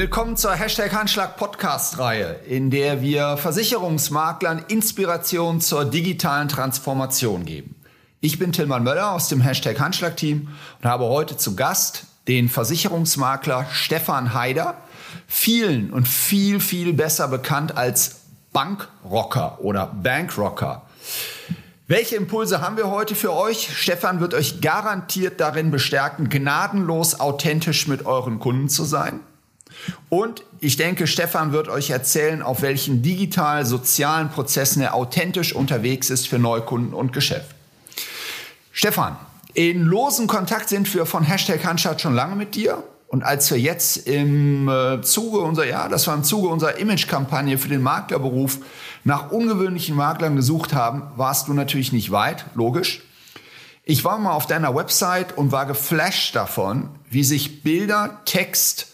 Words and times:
Willkommen 0.00 0.36
zur 0.36 0.52
Hashtag 0.52 0.92
Handschlag 0.92 1.36
Podcast 1.36 1.98
Reihe, 1.98 2.36
in 2.46 2.70
der 2.70 3.02
wir 3.02 3.36
Versicherungsmaklern 3.36 4.64
Inspiration 4.68 5.60
zur 5.60 5.84
digitalen 5.86 6.46
Transformation 6.46 7.44
geben. 7.44 7.74
Ich 8.20 8.38
bin 8.38 8.52
Tilman 8.52 8.84
Möller 8.84 9.10
aus 9.10 9.26
dem 9.28 9.40
Hashtag 9.40 9.80
Handschlag 9.80 10.16
Team 10.16 10.50
und 10.80 10.88
habe 10.88 11.06
heute 11.06 11.36
zu 11.36 11.56
Gast 11.56 12.04
den 12.28 12.48
Versicherungsmakler 12.48 13.66
Stefan 13.72 14.34
Haider, 14.34 14.76
vielen 15.26 15.92
und 15.92 16.06
viel, 16.06 16.60
viel 16.60 16.92
besser 16.92 17.26
bekannt 17.26 17.76
als 17.76 18.20
Bankrocker 18.52 19.58
oder 19.62 19.86
Bankrocker. 19.86 20.82
Welche 21.88 22.14
Impulse 22.14 22.60
haben 22.60 22.76
wir 22.76 22.88
heute 22.88 23.16
für 23.16 23.32
euch? 23.32 23.76
Stefan 23.76 24.20
wird 24.20 24.34
euch 24.34 24.60
garantiert 24.60 25.40
darin 25.40 25.72
bestärken, 25.72 26.28
gnadenlos 26.28 27.18
authentisch 27.18 27.88
mit 27.88 28.06
euren 28.06 28.38
Kunden 28.38 28.68
zu 28.68 28.84
sein. 28.84 29.18
Und 30.08 30.42
ich 30.60 30.76
denke, 30.76 31.06
Stefan 31.06 31.52
wird 31.52 31.68
euch 31.68 31.90
erzählen, 31.90 32.42
auf 32.42 32.62
welchen 32.62 33.02
digital-sozialen 33.02 34.30
Prozessen 34.30 34.82
er 34.82 34.94
authentisch 34.94 35.54
unterwegs 35.54 36.10
ist 36.10 36.28
für 36.28 36.38
Neukunden 36.38 36.94
und 36.94 37.12
Geschäft. 37.12 37.54
Stefan, 38.72 39.16
in 39.54 39.82
losen 39.82 40.26
Kontakt 40.26 40.68
sind 40.68 40.92
wir 40.94 41.04
von 41.04 41.24
Hashtag 41.24 41.64
Handschat 41.64 42.00
schon 42.00 42.14
lange 42.14 42.36
mit 42.36 42.54
dir. 42.54 42.82
Und 43.08 43.24
als 43.24 43.50
wir 43.50 43.58
jetzt 43.58 44.06
im 44.06 44.68
äh, 44.68 45.00
Zuge 45.00 45.38
unserer, 45.38 45.66
ja, 45.66 45.88
das 45.88 46.06
war 46.06 46.14
im 46.14 46.24
Zuge 46.24 46.48
unserer 46.48 46.76
Image-Kampagne 46.76 47.56
für 47.56 47.68
den 47.68 47.82
Maklerberuf 47.82 48.58
nach 49.04 49.32
ungewöhnlichen 49.32 49.96
Maklern 49.96 50.36
gesucht 50.36 50.74
haben, 50.74 51.04
warst 51.16 51.48
du 51.48 51.54
natürlich 51.54 51.92
nicht 51.92 52.10
weit, 52.10 52.44
logisch. 52.54 53.02
Ich 53.84 54.04
war 54.04 54.18
mal 54.18 54.32
auf 54.32 54.46
deiner 54.46 54.74
Website 54.76 55.38
und 55.38 55.52
war 55.52 55.64
geflasht 55.64 56.36
davon, 56.36 56.90
wie 57.08 57.24
sich 57.24 57.62
Bilder, 57.62 58.20
Text 58.26 58.88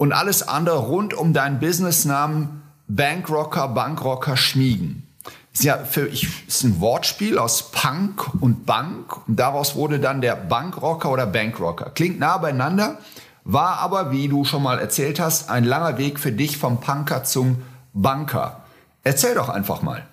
und 0.00 0.14
alles 0.14 0.48
andere 0.48 0.78
rund 0.78 1.12
um 1.12 1.34
deinen 1.34 1.60
Businessnamen 1.60 2.62
Bankrocker, 2.88 3.68
Bankrocker 3.68 4.34
schmiegen. 4.34 5.06
Ist 5.52 5.64
ja 5.64 5.76
für 5.76 6.08
ich 6.08 6.26
ist 6.48 6.64
ein 6.64 6.80
Wortspiel 6.80 7.36
aus 7.36 7.70
Punk 7.70 8.32
und 8.40 8.64
Bank 8.64 9.28
und 9.28 9.36
daraus 9.38 9.74
wurde 9.76 10.00
dann 10.00 10.22
der 10.22 10.36
Bankrocker 10.36 11.10
oder 11.10 11.26
Bankrocker. 11.26 11.90
Klingt 11.90 12.18
nah 12.18 12.38
beieinander, 12.38 12.96
war 13.44 13.76
aber, 13.80 14.10
wie 14.10 14.28
du 14.28 14.46
schon 14.46 14.62
mal 14.62 14.78
erzählt 14.78 15.20
hast, 15.20 15.50
ein 15.50 15.64
langer 15.64 15.98
Weg 15.98 16.18
für 16.18 16.32
dich 16.32 16.56
vom 16.56 16.80
Punker 16.80 17.22
zum 17.24 17.62
Banker. 17.92 18.64
Erzähl 19.04 19.34
doch 19.34 19.50
einfach 19.50 19.82
mal. 19.82 20.06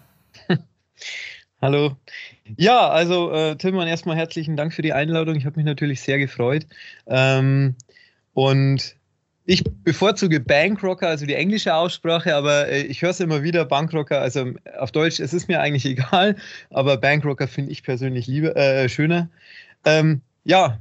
Hallo. 1.62 1.96
Ja, 2.58 2.90
also 2.90 3.32
äh, 3.32 3.56
Tillmann, 3.56 3.88
erstmal 3.88 4.18
herzlichen 4.18 4.58
Dank 4.58 4.74
für 4.74 4.82
die 4.82 4.92
Einladung. 4.92 5.36
Ich 5.36 5.46
habe 5.46 5.56
mich 5.56 5.66
natürlich 5.66 6.02
sehr 6.02 6.18
gefreut. 6.18 6.68
Ähm, 7.08 7.76
und 8.34 8.97
ich 9.50 9.64
bevorzuge 9.86 10.42
Bankrocker, 10.42 11.08
also 11.08 11.26
die 11.26 11.34
englische 11.34 11.74
Aussprache, 11.74 12.36
aber 12.36 12.68
äh, 12.68 12.82
ich 12.82 13.02
höre 13.02 13.12
es 13.12 13.22
immer 13.22 13.44
wieder, 13.44 13.64
Bankrocker, 13.64 14.20
also 14.20 14.52
auf 14.78 14.92
Deutsch, 14.92 15.22
es 15.22 15.34
ist 15.34 15.48
mir 15.48 15.62
eigentlich 15.62 15.86
egal, 15.98 16.36
aber 16.70 16.98
Bankrocker 16.98 17.48
finde 17.48 17.72
ich 17.72 17.82
persönlich 17.82 18.28
lieber, 18.28 18.56
äh, 18.58 18.90
schöner. 18.90 19.30
Ähm, 19.86 20.22
ja, 20.44 20.78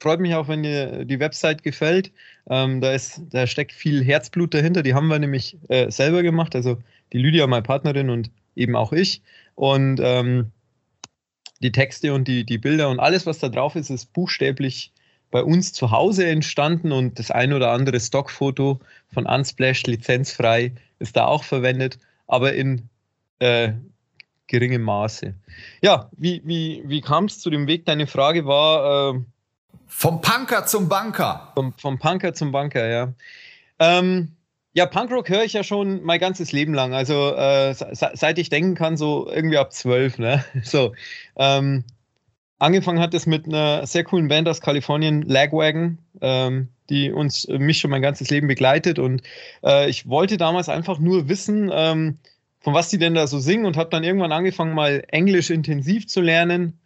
freut 0.00 0.18
mich 0.18 0.34
auch, 0.34 0.48
wenn 0.48 0.64
dir 0.64 1.04
die 1.04 1.20
Website 1.20 1.62
gefällt. 1.62 2.10
Ähm, 2.50 2.80
da, 2.80 2.92
ist, 2.92 3.22
da 3.30 3.46
steckt 3.46 3.72
viel 3.72 4.04
Herzblut 4.04 4.52
dahinter, 4.52 4.82
die 4.82 4.94
haben 4.94 5.06
wir 5.06 5.20
nämlich 5.20 5.56
äh, 5.68 5.88
selber 5.88 6.24
gemacht, 6.24 6.56
also 6.56 6.78
die 7.12 7.18
Lydia, 7.18 7.46
meine 7.46 7.62
Partnerin 7.62 8.10
und 8.10 8.28
eben 8.56 8.74
auch 8.74 8.92
ich. 8.92 9.22
Und 9.54 10.00
ähm, 10.02 10.50
die 11.60 11.70
Texte 11.70 12.12
und 12.12 12.26
die, 12.26 12.44
die 12.44 12.58
Bilder 12.58 12.90
und 12.90 12.98
alles, 12.98 13.24
was 13.24 13.38
da 13.38 13.48
drauf 13.48 13.76
ist, 13.76 13.88
ist 13.90 14.12
buchstäblich 14.12 14.92
bei 15.36 15.44
uns 15.44 15.74
zu 15.74 15.90
Hause 15.90 16.26
entstanden 16.26 16.92
und 16.92 17.18
das 17.18 17.30
ein 17.30 17.52
oder 17.52 17.70
andere 17.70 18.00
Stockfoto 18.00 18.80
von 19.12 19.26
Unsplash 19.26 19.82
lizenzfrei 19.82 20.72
ist 20.98 21.14
da 21.14 21.26
auch 21.26 21.44
verwendet, 21.44 21.98
aber 22.26 22.54
in 22.54 22.88
äh, 23.40 23.72
geringem 24.46 24.80
Maße. 24.80 25.34
Ja, 25.82 26.08
wie, 26.16 26.40
wie, 26.46 26.82
wie 26.86 27.02
kam 27.02 27.26
es 27.26 27.38
zu 27.38 27.50
dem 27.50 27.66
Weg? 27.66 27.84
Deine 27.84 28.06
Frage 28.06 28.46
war. 28.46 29.14
Äh, 29.14 29.20
vom 29.86 30.22
Punker 30.22 30.64
zum 30.64 30.88
Banker. 30.88 31.52
Vom, 31.52 31.74
vom 31.74 31.98
Punker 31.98 32.32
zum 32.32 32.50
Banker, 32.50 32.88
ja. 32.88 33.12
Ähm, 33.78 34.32
ja, 34.72 34.86
Punkrock 34.86 35.28
höre 35.28 35.44
ich 35.44 35.52
ja 35.52 35.62
schon 35.62 36.02
mein 36.02 36.18
ganzes 36.18 36.52
Leben 36.52 36.72
lang. 36.72 36.94
Also 36.94 37.34
äh, 37.34 37.74
seit 37.74 38.38
ich 38.38 38.48
denken 38.48 38.74
kann, 38.74 38.96
so 38.96 39.30
irgendwie 39.30 39.58
ab 39.58 39.74
zwölf. 39.74 40.16
Ne? 40.16 40.42
So, 40.62 40.94
ähm, 41.36 41.84
Angefangen 42.58 43.00
hat 43.00 43.12
es 43.12 43.26
mit 43.26 43.46
einer 43.46 43.86
sehr 43.86 44.04
coolen 44.04 44.28
Band 44.28 44.48
aus 44.48 44.62
Kalifornien, 44.62 45.22
Lagwagon, 45.22 45.98
ähm, 46.22 46.68
die 46.88 47.12
uns 47.12 47.44
äh, 47.44 47.58
mich 47.58 47.78
schon 47.78 47.90
mein 47.90 48.00
ganzes 48.00 48.30
Leben 48.30 48.46
begleitet. 48.46 48.98
Und 48.98 49.22
äh, 49.62 49.90
ich 49.90 50.08
wollte 50.08 50.38
damals 50.38 50.70
einfach 50.70 50.98
nur 50.98 51.28
wissen, 51.28 51.70
ähm, 51.72 52.18
von 52.60 52.72
was 52.72 52.88
die 52.88 52.98
denn 52.98 53.14
da 53.14 53.26
so 53.26 53.38
singen 53.38 53.66
und 53.66 53.76
habe 53.76 53.90
dann 53.90 54.04
irgendwann 54.04 54.32
angefangen, 54.32 54.74
mal 54.74 55.04
Englisch 55.08 55.50
intensiv 55.50 56.06
zu 56.06 56.22
lernen. 56.22 56.78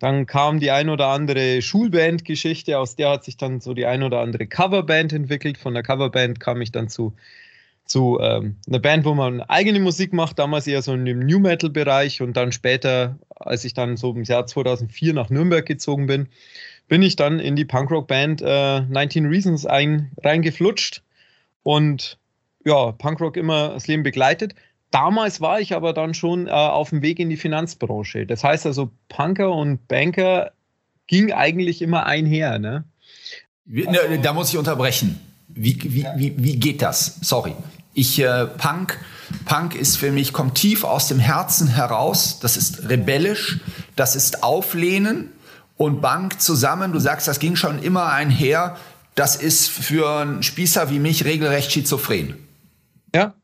Dann 0.00 0.26
kam 0.26 0.58
die 0.58 0.72
ein 0.72 0.88
oder 0.88 1.06
andere 1.08 1.62
Schulband-Geschichte, 1.62 2.78
aus 2.78 2.96
der 2.96 3.10
hat 3.10 3.24
sich 3.24 3.36
dann 3.36 3.60
so 3.60 3.72
die 3.72 3.86
ein 3.86 4.02
oder 4.02 4.20
andere 4.20 4.48
Coverband 4.48 5.12
entwickelt. 5.12 5.58
Von 5.58 5.74
der 5.74 5.84
Coverband 5.84 6.40
kam 6.40 6.60
ich 6.60 6.72
dann 6.72 6.88
zu 6.88 7.14
zu 7.84 8.18
ähm, 8.20 8.56
einer 8.66 8.78
Band, 8.78 9.04
wo 9.04 9.14
man 9.14 9.40
eigene 9.42 9.78
Musik 9.80 10.12
macht, 10.12 10.38
damals 10.38 10.66
eher 10.66 10.82
so 10.82 10.94
in 10.94 11.04
dem 11.04 11.20
New 11.20 11.38
Metal 11.38 11.70
Bereich 11.70 12.22
und 12.22 12.36
dann 12.36 12.52
später, 12.52 13.18
als 13.36 13.64
ich 13.64 13.74
dann 13.74 13.96
so 13.96 14.12
im 14.12 14.24
Jahr 14.24 14.46
2004 14.46 15.12
nach 15.12 15.30
Nürnberg 15.30 15.66
gezogen 15.66 16.06
bin, 16.06 16.28
bin 16.88 17.02
ich 17.02 17.16
dann 17.16 17.40
in 17.40 17.56
die 17.56 17.64
Punkrock 17.64 18.06
Band 18.06 18.42
äh, 18.42 18.80
19 18.80 19.26
Reasons 19.26 19.66
ein, 19.66 20.12
reingeflutscht 20.22 21.02
und 21.62 22.18
ja, 22.64 22.92
Punkrock 22.92 23.36
immer 23.36 23.70
das 23.70 23.86
Leben 23.86 24.02
begleitet. 24.02 24.54
Damals 24.90 25.40
war 25.40 25.60
ich 25.60 25.74
aber 25.74 25.92
dann 25.92 26.14
schon 26.14 26.46
äh, 26.46 26.50
auf 26.50 26.90
dem 26.90 27.02
Weg 27.02 27.18
in 27.18 27.28
die 27.28 27.36
Finanzbranche. 27.36 28.26
Das 28.26 28.44
heißt 28.44 28.64
also, 28.64 28.90
Punker 29.08 29.52
und 29.52 29.86
Banker 29.88 30.52
ging 31.06 31.32
eigentlich 31.32 31.82
immer 31.82 32.06
einher. 32.06 32.58
Ne? 32.58 32.84
Also, 33.86 33.98
da 34.22 34.32
muss 34.32 34.50
ich 34.50 34.58
unterbrechen. 34.58 35.20
Wie, 35.54 35.78
wie, 35.82 36.06
wie, 36.16 36.34
wie 36.36 36.56
geht 36.56 36.82
das? 36.82 37.18
Sorry. 37.22 37.54
Ich, 37.94 38.18
äh, 38.18 38.46
Punk, 38.46 38.98
Punk 39.44 39.76
ist 39.76 39.96
für 39.96 40.10
mich, 40.10 40.32
kommt 40.32 40.56
tief 40.56 40.82
aus 40.82 41.06
dem 41.06 41.20
Herzen 41.20 41.68
heraus. 41.68 42.40
Das 42.40 42.56
ist 42.56 42.88
rebellisch, 42.88 43.60
das 43.94 44.16
ist 44.16 44.42
Auflehnen 44.42 45.30
und 45.76 46.00
Bank 46.00 46.40
zusammen. 46.40 46.92
Du 46.92 46.98
sagst, 46.98 47.28
das 47.28 47.38
ging 47.38 47.54
schon 47.54 47.80
immer 47.80 48.12
einher. 48.12 48.76
Das 49.14 49.36
ist 49.36 49.68
für 49.68 50.20
einen 50.20 50.42
Spießer 50.42 50.90
wie 50.90 50.98
mich 50.98 51.24
regelrecht 51.24 51.70
schizophren. 51.70 52.34
Ja. 53.14 53.34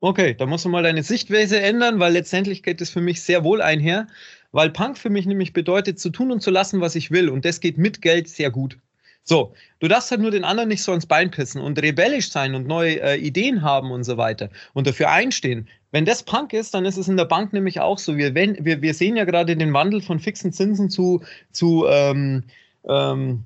Okay, 0.00 0.34
da 0.34 0.46
musst 0.46 0.64
du 0.64 0.70
mal 0.70 0.82
deine 0.82 1.02
Sichtweise 1.02 1.60
ändern, 1.60 2.00
weil 2.00 2.14
letztendlich 2.14 2.62
geht 2.62 2.80
es 2.80 2.88
für 2.90 3.02
mich 3.02 3.22
sehr 3.22 3.44
wohl 3.44 3.60
einher, 3.60 4.08
weil 4.50 4.70
Punk 4.70 4.96
für 4.98 5.10
mich 5.10 5.26
nämlich 5.26 5.52
bedeutet, 5.52 6.00
zu 6.00 6.10
tun 6.10 6.32
und 6.32 6.40
zu 6.40 6.50
lassen, 6.50 6.80
was 6.80 6.94
ich 6.94 7.10
will. 7.10 7.28
Und 7.28 7.44
das 7.44 7.60
geht 7.60 7.76
mit 7.76 8.00
Geld 8.00 8.28
sehr 8.28 8.50
gut. 8.50 8.78
So, 9.24 9.54
du 9.78 9.88
darfst 9.88 10.10
halt 10.10 10.20
nur 10.20 10.32
den 10.32 10.44
anderen 10.44 10.68
nicht 10.68 10.82
so 10.82 10.90
ans 10.92 11.06
Bein 11.06 11.30
pissen 11.30 11.60
und 11.60 11.80
rebellisch 11.80 12.30
sein 12.30 12.54
und 12.54 12.66
neue 12.66 13.00
äh, 13.00 13.16
Ideen 13.16 13.62
haben 13.62 13.92
und 13.92 14.04
so 14.04 14.16
weiter 14.16 14.50
und 14.72 14.86
dafür 14.86 15.10
einstehen. 15.10 15.68
Wenn 15.92 16.04
das 16.04 16.22
Punk 16.22 16.52
ist, 16.52 16.74
dann 16.74 16.84
ist 16.84 16.96
es 16.96 17.06
in 17.06 17.16
der 17.16 17.26
Bank 17.26 17.52
nämlich 17.52 17.80
auch 17.80 17.98
so. 17.98 18.16
Wir, 18.16 18.34
wenn, 18.34 18.64
wir, 18.64 18.82
wir 18.82 18.94
sehen 18.94 19.16
ja 19.16 19.24
gerade 19.24 19.56
den 19.56 19.72
Wandel 19.72 20.00
von 20.00 20.18
fixen 20.18 20.52
Zinsen 20.52 20.90
zu, 20.90 21.22
zu 21.52 21.86
ähm, 21.86 22.44
ähm, 22.88 23.44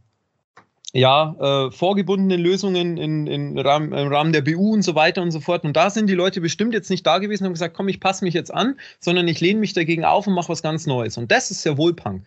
ja, 0.93 1.35
äh, 1.39 1.71
vorgebundenen 1.71 2.41
Lösungen 2.41 2.97
in, 2.97 3.27
in 3.27 3.59
Rahmen, 3.59 3.93
im 3.93 4.09
Rahmen 4.09 4.33
der 4.33 4.41
BU 4.41 4.73
und 4.73 4.83
so 4.83 4.95
weiter 4.95 5.21
und 5.21 5.31
so 5.31 5.41
fort. 5.41 5.65
Und 5.65 5.77
da 5.77 5.91
sind 5.91 6.09
die 6.09 6.15
Leute 6.15 6.41
bestimmt 6.41 6.73
jetzt 6.73 6.89
nicht 6.89 7.07
da 7.07 7.19
gewesen 7.19 7.43
und 7.43 7.49
haben 7.49 7.55
gesagt, 7.55 7.77
komm, 7.77 7.89
ich 7.89 8.01
passe 8.01 8.25
mich 8.25 8.33
jetzt 8.33 8.53
an, 8.55 8.79
sondern 8.99 9.29
ich 9.29 9.41
lehne 9.41 9.61
mich 9.61 9.75
dagegen 9.75 10.05
auf 10.05 10.27
und 10.27 10.33
mache 10.33 10.49
was 10.49 10.63
ganz 10.63 10.87
Neues. 10.87 11.19
Und 11.19 11.31
das 11.31 11.51
ist 11.51 11.65
ja 11.65 11.77
wohl 11.77 11.93
Punk. 11.93 12.25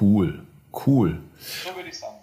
Cool, 0.00 0.42
cool. 0.86 1.18
So 1.38 1.74
würde 1.74 1.88
ich 1.88 1.98
sagen. 1.98 2.19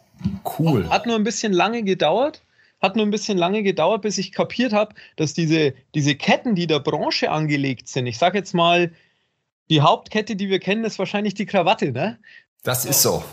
Cool. 0.57 0.89
Hat 0.89 1.05
nur 1.05 1.15
ein 1.15 1.23
bisschen 1.23 1.53
lange 1.53 1.83
gedauert. 1.83 2.41
Hat 2.81 2.95
nur 2.95 3.05
ein 3.05 3.11
bisschen 3.11 3.37
lange 3.37 3.63
gedauert, 3.63 4.03
bis 4.03 4.17
ich 4.19 4.31
kapiert 4.31 4.71
habe, 4.71 4.93
dass 5.15 5.33
diese, 5.33 5.73
diese 5.95 6.15
Ketten, 6.15 6.53
die 6.53 6.67
der 6.67 6.79
Branche 6.79 7.31
angelegt 7.31 7.87
sind, 7.87 8.05
ich 8.05 8.19
sage 8.19 8.37
jetzt 8.37 8.53
mal, 8.53 8.91
die 9.69 9.81
Hauptkette, 9.81 10.35
die 10.35 10.49
wir 10.49 10.59
kennen, 10.59 10.85
ist 10.85 10.99
wahrscheinlich 10.99 11.33
die 11.33 11.45
Krawatte, 11.45 11.91
ne? 11.91 12.19
Das 12.63 12.85
ist 12.85 13.01
so. 13.01 13.23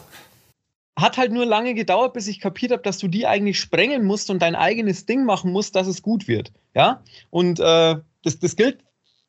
Hat 0.97 1.17
halt 1.17 1.33
nur 1.33 1.45
lange 1.45 1.75
gedauert, 1.75 2.13
bis 2.13 2.29
ich 2.29 2.41
kapiert 2.41 2.73
habe, 2.73 2.83
dass 2.83 2.99
du 2.99 3.09
die 3.09 3.27
eigentlich 3.27 3.59
sprengen 3.59 4.05
musst 4.05 4.31
und 4.31 4.41
dein 4.41 4.55
eigenes 4.55 5.07
Ding 5.07 5.25
machen 5.25 5.53
musst, 5.53 5.75
dass 5.75 5.89
es 5.89 6.03
gut 6.03 6.29
wird. 6.29 6.53
Ja? 6.75 7.03
Und 7.31 7.59
äh, 7.59 7.97
das, 8.23 8.39
das 8.39 8.57
gilt 8.57 8.79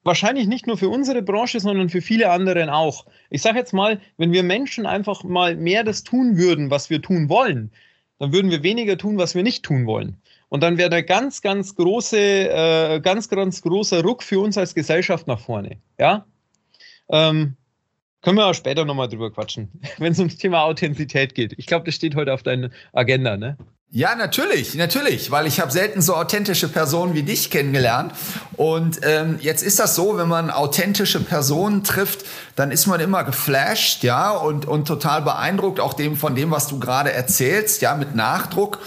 wahrscheinlich 0.06 0.48
nicht 0.48 0.68
nur 0.68 0.78
für 0.78 0.88
unsere 0.88 1.22
Branche, 1.22 1.60
sondern 1.60 1.90
für 1.90 2.02
viele 2.02 2.30
anderen 2.30 2.69
auch. 2.69 3.06
Ich 3.30 3.42
sage 3.42 3.57
jetzt 3.57 3.74
mal, 3.74 4.00
wenn 4.18 4.31
wir 4.31 4.44
Menschen 4.44 4.86
einfach 4.86 5.24
mal 5.24 5.56
mehr 5.56 5.84
das 5.84 6.04
tun 6.04 6.38
würden, 6.38 6.69
was 6.69 6.90
wir 6.90 7.02
tun 7.02 7.28
wollen, 7.28 7.72
dann 8.19 8.31
würden 8.31 8.52
wir 8.52 8.63
weniger 8.63 8.98
tun, 8.98 9.18
was 9.18 9.36
wir 9.36 9.44
nicht 9.44 9.63
tun 9.63 9.86
wollen. 9.86 10.16
Und 10.48 10.62
dann 10.62 10.78
wäre 10.78 10.90
der 10.90 11.04
ganz, 11.04 11.42
ganz 11.42 11.75
große, 11.75 12.18
äh, 12.18 13.00
ganz, 13.02 13.28
ganz 13.28 13.62
großer 13.62 14.04
Ruck 14.04 14.24
für 14.24 14.40
uns 14.40 14.57
als 14.57 14.75
Gesellschaft 14.75 15.28
nach 15.28 15.40
vorne. 15.40 15.78
Ja? 16.00 16.25
Ähm, 17.10 17.57
können 18.22 18.38
wir 18.38 18.46
auch 18.46 18.54
später 18.54 18.86
nochmal 18.86 19.10
drüber 19.10 19.31
quatschen, 19.31 19.69
wenn 19.98 20.12
es 20.12 20.19
ums 20.19 20.38
Thema 20.38 20.63
Authentizität 20.63 21.36
geht. 21.36 21.56
Ich 21.57 21.66
glaube, 21.66 21.86
das 21.86 21.96
steht 21.96 22.16
heute 22.16 22.34
auf 22.34 22.44
deiner 22.44 22.69
Agenda, 22.94 23.38
ne? 23.38 23.57
Ja, 23.91 24.15
natürlich, 24.15 24.75
natürlich, 24.75 25.31
weil 25.31 25.47
ich 25.47 25.61
habe 25.61 25.71
selten 25.71 26.01
so 26.01 26.15
authentische 26.15 26.67
Personen 26.67 27.13
wie 27.13 27.23
dich 27.23 27.49
kennengelernt. 27.49 28.11
Und 28.57 28.99
ähm, 29.03 29.37
jetzt 29.39 29.63
ist 29.63 29.79
das 29.79 29.95
so, 29.95 30.17
wenn 30.17 30.27
man 30.27 30.49
authentische 30.49 31.21
Personen 31.21 31.83
trifft, 31.83 32.25
dann 32.57 32.71
ist 32.71 32.87
man 32.87 32.99
immer 32.99 33.23
geflasht, 33.23 34.03
ja, 34.03 34.31
und, 34.31 34.65
und 34.65 34.85
total 34.85 35.21
beeindruckt, 35.21 35.79
auch 35.79 35.93
dem 35.93 36.17
von 36.17 36.35
dem, 36.35 36.51
was 36.51 36.67
du 36.67 36.77
gerade 36.77 37.13
erzählst, 37.13 37.81
ja, 37.81 37.95
mit 37.95 38.15
Nachdruck. 38.15 38.79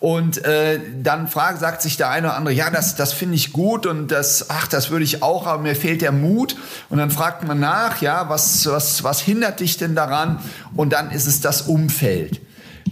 Und 0.00 0.44
äh, 0.44 0.80
dann 1.02 1.28
fragt, 1.28 1.60
sagt 1.60 1.80
sich 1.80 1.96
der 1.96 2.10
eine 2.10 2.28
oder 2.28 2.36
andere, 2.36 2.54
ja, 2.54 2.68
das, 2.70 2.96
das 2.96 3.12
finde 3.12 3.36
ich 3.36 3.52
gut 3.52 3.86
und 3.86 4.08
das, 4.08 4.50
ach, 4.50 4.66
das 4.66 4.90
würde 4.90 5.04
ich 5.04 5.22
auch, 5.22 5.46
aber 5.46 5.62
mir 5.62 5.76
fehlt 5.76 6.02
der 6.02 6.12
Mut. 6.12 6.56
Und 6.90 6.98
dann 6.98 7.10
fragt 7.10 7.44
man 7.44 7.60
nach, 7.60 8.02
ja, 8.02 8.28
was, 8.28 8.66
was, 8.66 9.04
was 9.04 9.20
hindert 9.20 9.60
dich 9.60 9.76
denn 9.76 9.94
daran? 9.94 10.40
Und 10.74 10.92
dann 10.92 11.10
ist 11.12 11.26
es 11.26 11.40
das 11.40 11.62
Umfeld. 11.62 12.40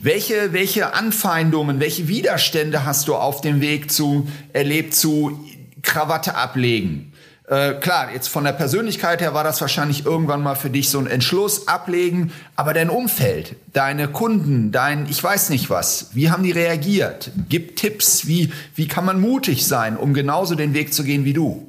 Welche, 0.04 0.52
welche 0.52 0.92
Anfeindungen, 0.92 1.80
welche 1.80 2.08
Widerstände 2.08 2.84
hast 2.84 3.08
du 3.08 3.14
auf 3.14 3.40
dem 3.40 3.62
Weg 3.62 3.90
zu 3.90 4.28
erlebt 4.52 4.92
zu 4.94 5.42
Krawatte 5.80 6.34
ablegen? 6.34 7.14
Äh, 7.48 7.72
klar, 7.80 8.12
jetzt 8.12 8.28
von 8.28 8.44
der 8.44 8.52
Persönlichkeit 8.52 9.22
her 9.22 9.32
war 9.32 9.44
das 9.44 9.62
wahrscheinlich 9.62 10.04
irgendwann 10.04 10.42
mal 10.42 10.56
für 10.56 10.68
dich 10.68 10.90
so 10.90 10.98
ein 10.98 11.06
Entschluss 11.06 11.68
ablegen, 11.68 12.32
aber 12.54 12.74
dein 12.74 12.90
Umfeld, 12.90 13.56
deine 13.72 14.08
Kunden, 14.08 14.72
dein 14.72 15.06
ich 15.08 15.24
weiß 15.24 15.48
nicht 15.48 15.70
was, 15.70 16.10
wie 16.14 16.28
haben 16.28 16.42
die 16.42 16.52
reagiert? 16.52 17.30
Gib 17.48 17.76
Tipps, 17.76 18.26
wie, 18.26 18.52
wie 18.74 18.86
kann 18.86 19.06
man 19.06 19.18
mutig 19.18 19.66
sein, 19.66 19.96
um 19.96 20.12
genauso 20.12 20.54
den 20.54 20.74
Weg 20.74 20.92
zu 20.92 21.02
gehen 21.04 21.24
wie 21.24 21.32
du? 21.32 21.66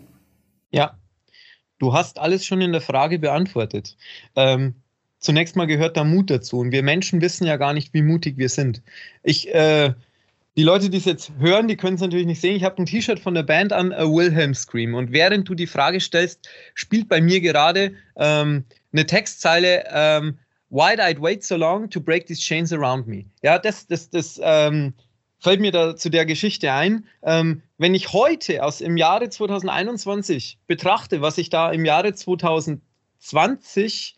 Ja, 0.71 0.97
du 1.79 1.93
hast 1.93 2.19
alles 2.19 2.45
schon 2.45 2.59
in 2.59 2.73
der 2.73 2.81
Frage 2.81 3.17
beantwortet. 3.17 3.95
Ähm, 4.35 4.75
zunächst 5.19 5.55
mal 5.55 5.65
gehört 5.65 5.97
da 5.97 6.03
Mut 6.03 6.29
dazu. 6.29 6.59
Und 6.59 6.71
wir 6.71 6.83
Menschen 6.83 7.21
wissen 7.21 7.45
ja 7.45 7.57
gar 7.57 7.73
nicht, 7.73 7.93
wie 7.93 8.01
mutig 8.01 8.37
wir 8.37 8.49
sind. 8.49 8.81
Ich, 9.23 9.53
äh, 9.53 9.93
die 10.57 10.63
Leute, 10.63 10.89
die 10.89 10.97
es 10.97 11.05
jetzt 11.05 11.31
hören, 11.39 11.67
die 11.67 11.75
können 11.75 11.95
es 11.95 12.01
natürlich 12.01 12.25
nicht 12.25 12.41
sehen. 12.41 12.55
Ich 12.55 12.63
habe 12.63 12.81
ein 12.81 12.85
T-Shirt 12.85 13.19
von 13.19 13.33
der 13.33 13.43
Band 13.43 13.73
an, 13.73 13.91
A 13.91 14.05
Wilhelm 14.05 14.53
Scream. 14.53 14.93
Und 14.93 15.11
während 15.11 15.49
du 15.49 15.55
die 15.55 15.67
Frage 15.67 15.99
stellst, 15.99 16.47
spielt 16.73 17.09
bei 17.09 17.19
mir 17.19 17.41
gerade 17.41 17.93
ähm, 18.15 18.63
eine 18.93 19.05
Textzeile, 19.05 19.83
ähm, 19.91 20.37
Why'd 20.69 20.99
I 20.99 21.21
wait 21.21 21.43
so 21.43 21.55
long 21.55 21.89
to 21.89 22.01
break 22.01 22.25
these 22.25 22.41
chains 22.41 22.73
around 22.73 23.07
me? 23.07 23.25
Ja, 23.43 23.59
das, 23.59 23.85
das, 23.87 24.09
das 24.09 24.41
ähm, 24.43 24.93
fällt 25.39 25.61
mir 25.61 25.71
da 25.71 25.95
zu 25.95 26.09
der 26.09 26.25
Geschichte 26.25 26.73
ein. 26.73 27.05
Ähm, 27.23 27.61
wenn 27.77 27.93
ich 27.93 28.13
heute 28.13 28.63
aus 28.63 28.81
im 28.81 28.97
Jahre 28.97 29.29
2021 29.29 30.57
betrachte, 30.67 31.21
was 31.21 31.37
ich 31.37 31.49
da 31.49 31.71
im 31.71 31.85
Jahre 31.85 32.13
2020 32.13 34.15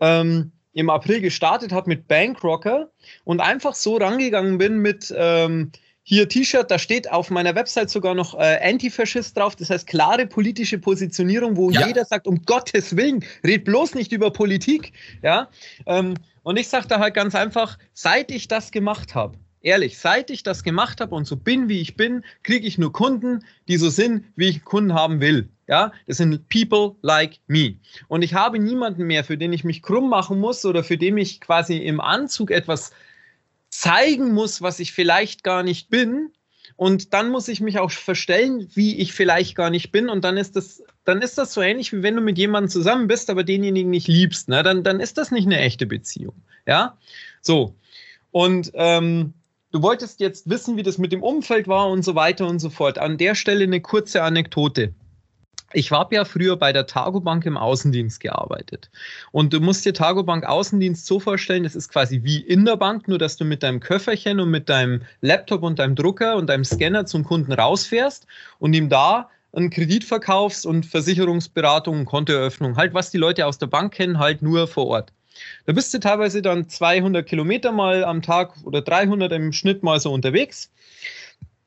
ähm, 0.00 0.52
im 0.72 0.90
April 0.90 1.20
gestartet 1.20 1.72
habe 1.72 1.88
mit 1.88 2.08
Bankrocker 2.08 2.90
und 3.24 3.40
einfach 3.40 3.74
so 3.74 3.96
rangegangen 3.96 4.58
bin 4.58 4.78
mit 4.78 5.12
ähm, 5.16 5.72
hier 6.02 6.28
T-Shirt, 6.28 6.70
da 6.70 6.78
steht 6.78 7.10
auf 7.12 7.30
meiner 7.30 7.54
Website 7.54 7.90
sogar 7.90 8.14
noch 8.14 8.34
äh, 8.34 8.58
Antifaschist 8.62 9.36
drauf, 9.36 9.54
das 9.54 9.70
heißt 9.70 9.86
klare 9.86 10.26
politische 10.26 10.78
Positionierung, 10.78 11.56
wo 11.56 11.70
ja. 11.70 11.86
jeder 11.86 12.04
sagt, 12.04 12.26
um 12.26 12.42
Gottes 12.42 12.96
Willen, 12.96 13.24
red 13.44 13.64
bloß 13.64 13.94
nicht 13.94 14.10
über 14.10 14.32
Politik. 14.32 14.92
Ja? 15.22 15.48
Ähm, 15.86 16.14
und 16.42 16.56
ich 16.56 16.68
sage 16.68 16.88
da 16.88 16.98
halt 16.98 17.14
ganz 17.14 17.34
einfach, 17.34 17.78
seit 17.92 18.30
ich 18.30 18.48
das 18.48 18.72
gemacht 18.72 19.14
habe, 19.14 19.38
ehrlich, 19.60 19.98
seit 19.98 20.30
ich 20.30 20.42
das 20.42 20.64
gemacht 20.64 21.00
habe 21.00 21.14
und 21.14 21.26
so 21.26 21.36
bin, 21.36 21.68
wie 21.68 21.80
ich 21.80 21.96
bin, 21.96 22.24
kriege 22.42 22.66
ich 22.66 22.78
nur 22.78 22.92
Kunden, 22.92 23.44
die 23.68 23.76
so 23.76 23.90
sind, 23.90 24.24
wie 24.36 24.48
ich 24.48 24.64
Kunden 24.64 24.94
haben 24.94 25.20
will. 25.20 25.50
Ja, 25.70 25.92
das 26.08 26.16
sind 26.16 26.48
people 26.48 26.96
like 27.00 27.38
me. 27.46 27.76
Und 28.08 28.22
ich 28.22 28.34
habe 28.34 28.58
niemanden 28.58 29.04
mehr, 29.04 29.22
für 29.22 29.38
den 29.38 29.52
ich 29.52 29.62
mich 29.62 29.82
krumm 29.82 30.10
machen 30.10 30.40
muss 30.40 30.64
oder 30.64 30.82
für 30.82 30.98
den 30.98 31.16
ich 31.16 31.40
quasi 31.40 31.76
im 31.76 32.00
Anzug 32.00 32.50
etwas 32.50 32.90
zeigen 33.68 34.34
muss, 34.34 34.62
was 34.62 34.80
ich 34.80 34.92
vielleicht 34.92 35.44
gar 35.44 35.62
nicht 35.62 35.88
bin. 35.88 36.32
Und 36.74 37.14
dann 37.14 37.30
muss 37.30 37.46
ich 37.46 37.60
mich 37.60 37.78
auch 37.78 37.92
verstellen, 37.92 38.68
wie 38.74 38.96
ich 38.96 39.12
vielleicht 39.12 39.54
gar 39.54 39.70
nicht 39.70 39.92
bin. 39.92 40.08
Und 40.08 40.24
dann 40.24 40.36
ist 40.36 40.56
das, 40.56 40.82
dann 41.04 41.22
ist 41.22 41.38
das 41.38 41.52
so 41.52 41.60
ähnlich, 41.60 41.92
wie 41.92 42.02
wenn 42.02 42.16
du 42.16 42.20
mit 42.20 42.36
jemandem 42.36 42.68
zusammen 42.68 43.06
bist, 43.06 43.30
aber 43.30 43.44
denjenigen 43.44 43.90
nicht 43.90 44.08
liebst. 44.08 44.48
Ne? 44.48 44.64
Dann, 44.64 44.82
dann 44.82 44.98
ist 44.98 45.18
das 45.18 45.30
nicht 45.30 45.46
eine 45.46 45.60
echte 45.60 45.86
Beziehung. 45.86 46.34
Ja, 46.66 46.98
so. 47.42 47.76
Und 48.32 48.72
ähm, 48.74 49.34
du 49.70 49.82
wolltest 49.82 50.18
jetzt 50.18 50.50
wissen, 50.50 50.76
wie 50.76 50.82
das 50.82 50.98
mit 50.98 51.12
dem 51.12 51.22
Umfeld 51.22 51.68
war 51.68 51.88
und 51.90 52.02
so 52.02 52.16
weiter 52.16 52.48
und 52.48 52.58
so 52.58 52.70
fort. 52.70 52.98
An 52.98 53.18
der 53.18 53.36
Stelle 53.36 53.62
eine 53.62 53.80
kurze 53.80 54.24
Anekdote 54.24 54.94
ich 55.72 55.92
habe 55.92 56.14
ja 56.14 56.24
früher 56.24 56.56
bei 56.56 56.72
der 56.72 56.86
Targobank 56.86 57.46
im 57.46 57.56
Außendienst 57.56 58.20
gearbeitet. 58.20 58.90
Und 59.32 59.52
du 59.52 59.60
musst 59.60 59.84
dir 59.84 59.94
Targobank 59.94 60.44
Außendienst 60.44 61.06
so 61.06 61.20
vorstellen, 61.20 61.62
das 61.62 61.76
ist 61.76 61.88
quasi 61.88 62.22
wie 62.24 62.40
in 62.40 62.64
der 62.64 62.76
Bank, 62.76 63.06
nur 63.08 63.18
dass 63.18 63.36
du 63.36 63.44
mit 63.44 63.62
deinem 63.62 63.80
Köfferchen 63.80 64.40
und 64.40 64.50
mit 64.50 64.68
deinem 64.68 65.02
Laptop 65.20 65.62
und 65.62 65.78
deinem 65.78 65.94
Drucker 65.94 66.36
und 66.36 66.48
deinem 66.48 66.64
Scanner 66.64 67.06
zum 67.06 67.24
Kunden 67.24 67.52
rausfährst 67.52 68.26
und 68.58 68.74
ihm 68.74 68.88
da 68.88 69.30
einen 69.52 69.70
Kredit 69.70 70.04
verkaufst 70.04 70.66
und 70.66 70.86
Versicherungsberatung 70.86 72.04
Kontoeröffnung, 72.04 72.76
halt 72.76 72.94
was 72.94 73.10
die 73.10 73.18
Leute 73.18 73.46
aus 73.46 73.58
der 73.58 73.66
Bank 73.66 73.94
kennen, 73.94 74.18
halt 74.18 74.42
nur 74.42 74.66
vor 74.68 74.86
Ort. 74.86 75.12
Da 75.66 75.72
bist 75.72 75.94
du 75.94 75.98
teilweise 75.98 76.42
dann 76.42 76.68
200 76.68 77.26
Kilometer 77.26 77.72
mal 77.72 78.04
am 78.04 78.22
Tag 78.22 78.54
oder 78.64 78.82
300 78.82 79.32
im 79.32 79.52
Schnitt 79.52 79.82
mal 79.82 79.98
so 79.98 80.12
unterwegs 80.12 80.70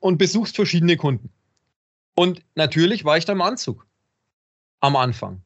und 0.00 0.18
besuchst 0.18 0.56
verschiedene 0.56 0.96
Kunden. 0.96 1.30
Und 2.14 2.42
natürlich 2.54 3.04
war 3.04 3.18
ich 3.18 3.24
da 3.24 3.32
im 3.32 3.42
Anzug 3.42 3.86
am 4.84 4.96
Anfang. 4.96 5.42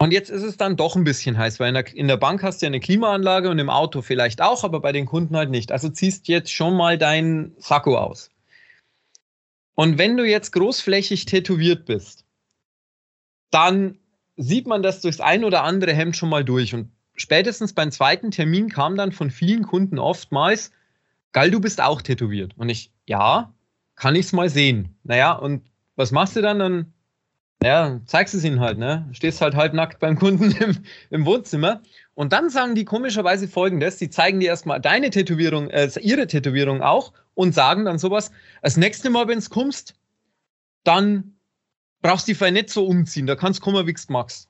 Und 0.00 0.12
jetzt 0.12 0.30
ist 0.30 0.42
es 0.42 0.56
dann 0.56 0.76
doch 0.76 0.94
ein 0.94 1.04
bisschen 1.04 1.36
heiß, 1.36 1.58
weil 1.58 1.68
in 1.68 1.74
der, 1.74 1.94
in 1.94 2.08
der, 2.08 2.16
Bank 2.16 2.42
hast 2.42 2.60
du 2.60 2.66
ja 2.66 2.68
eine 2.68 2.80
Klimaanlage 2.80 3.50
und 3.50 3.58
im 3.58 3.70
Auto 3.70 4.00
vielleicht 4.00 4.40
auch, 4.40 4.62
aber 4.62 4.80
bei 4.80 4.92
den 4.92 5.06
Kunden 5.06 5.36
halt 5.36 5.50
nicht. 5.50 5.72
Also 5.72 5.88
ziehst 5.88 6.28
jetzt 6.28 6.52
schon 6.52 6.76
mal 6.76 6.98
deinen 6.98 7.54
Sakko 7.58 7.98
aus. 7.98 8.30
Und 9.74 9.98
wenn 9.98 10.16
du 10.16 10.24
jetzt 10.24 10.52
großflächig 10.52 11.24
tätowiert 11.24 11.84
bist, 11.84 12.24
dann 13.50 13.98
sieht 14.36 14.66
man 14.66 14.82
das 14.82 15.00
durchs 15.00 15.20
ein 15.20 15.44
oder 15.44 15.64
andere 15.64 15.94
Hemd 15.94 16.16
schon 16.16 16.28
mal 16.28 16.44
durch. 16.44 16.74
Und 16.74 16.90
spätestens 17.16 17.72
beim 17.72 17.90
zweiten 17.90 18.30
Termin 18.30 18.68
kam 18.68 18.96
dann 18.96 19.10
von 19.10 19.30
vielen 19.30 19.64
Kunden 19.64 19.98
oftmals, 19.98 20.70
Geil, 21.32 21.50
du 21.50 21.60
bist 21.60 21.80
auch 21.80 22.02
tätowiert. 22.02 22.54
Und 22.56 22.68
ich, 22.68 22.90
ja, 23.06 23.52
kann 23.96 24.14
ich 24.14 24.26
es 24.26 24.32
mal 24.32 24.48
sehen. 24.48 24.96
Naja, 25.04 25.32
und 25.32 25.62
was 25.96 26.10
machst 26.10 26.36
du 26.36 26.42
dann? 26.42 26.58
Dann 26.58 26.92
ja, 27.62 28.00
zeigst 28.06 28.34
es 28.34 28.44
ihnen 28.44 28.60
halt, 28.60 28.78
ne? 28.78 29.08
Stehst 29.12 29.40
halt 29.40 29.56
halbnackt 29.56 29.98
beim 29.98 30.16
Kunden 30.18 30.50
im, 30.60 30.84
im 31.10 31.26
Wohnzimmer. 31.26 31.82
Und 32.14 32.32
dann 32.32 32.50
sagen 32.50 32.74
die 32.74 32.84
komischerweise 32.84 33.48
folgendes: 33.48 33.96
Die 33.96 34.10
zeigen 34.10 34.40
dir 34.40 34.48
erstmal 34.48 34.80
deine 34.80 35.10
Tätowierung, 35.10 35.70
äh, 35.70 35.90
ihre 36.00 36.26
Tätowierung 36.26 36.82
auch 36.82 37.12
und 37.34 37.54
sagen 37.54 37.84
dann 37.84 37.98
sowas: 37.98 38.30
Das 38.62 38.76
nächste 38.76 39.10
Mal, 39.10 39.26
wenn 39.28 39.38
es 39.38 39.50
kommst, 39.50 39.94
dann 40.84 41.38
brauchst 42.00 42.28
du 42.28 42.32
die 42.32 42.34
vielleicht 42.36 42.54
nicht 42.54 42.70
so 42.70 42.86
umziehen. 42.86 43.26
Da 43.26 43.34
kannst 43.34 43.60
du 43.60 43.64
kommen, 43.64 43.86
wie 43.86 43.92
du 43.92 44.00
magst. 44.08 44.48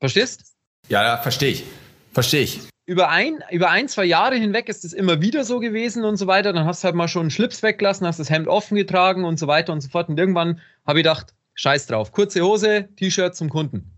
Verstehst? 0.00 0.54
Ja, 0.88 1.02
ja 1.02 1.16
verstehe 1.18 1.50
ich. 1.50 1.64
Verstehe 2.12 2.42
ich. 2.42 2.60
Über 2.84 3.10
ein, 3.10 3.44
über 3.50 3.70
ein, 3.70 3.86
zwei 3.88 4.04
Jahre 4.04 4.34
hinweg 4.34 4.68
ist 4.68 4.84
es 4.84 4.92
immer 4.92 5.20
wieder 5.20 5.44
so 5.44 5.60
gewesen 5.60 6.04
und 6.04 6.16
so 6.16 6.26
weiter. 6.26 6.52
Dann 6.52 6.66
hast 6.66 6.82
du 6.82 6.86
halt 6.86 6.96
mal 6.96 7.06
schon 7.06 7.22
einen 7.22 7.30
Schlips 7.30 7.62
weggelassen, 7.62 8.06
hast 8.06 8.18
das 8.18 8.30
Hemd 8.30 8.48
offen 8.48 8.76
getragen 8.76 9.24
und 9.24 9.38
so 9.38 9.46
weiter 9.46 9.72
und 9.72 9.80
so 9.80 9.88
fort. 9.88 10.08
Und 10.08 10.18
irgendwann 10.18 10.60
habe 10.84 10.98
ich 10.98 11.04
gedacht, 11.04 11.34
Scheiß 11.54 11.86
drauf. 11.86 12.12
Kurze 12.12 12.42
Hose, 12.42 12.88
T-Shirt 12.96 13.34
zum 13.34 13.48
Kunden. 13.48 13.90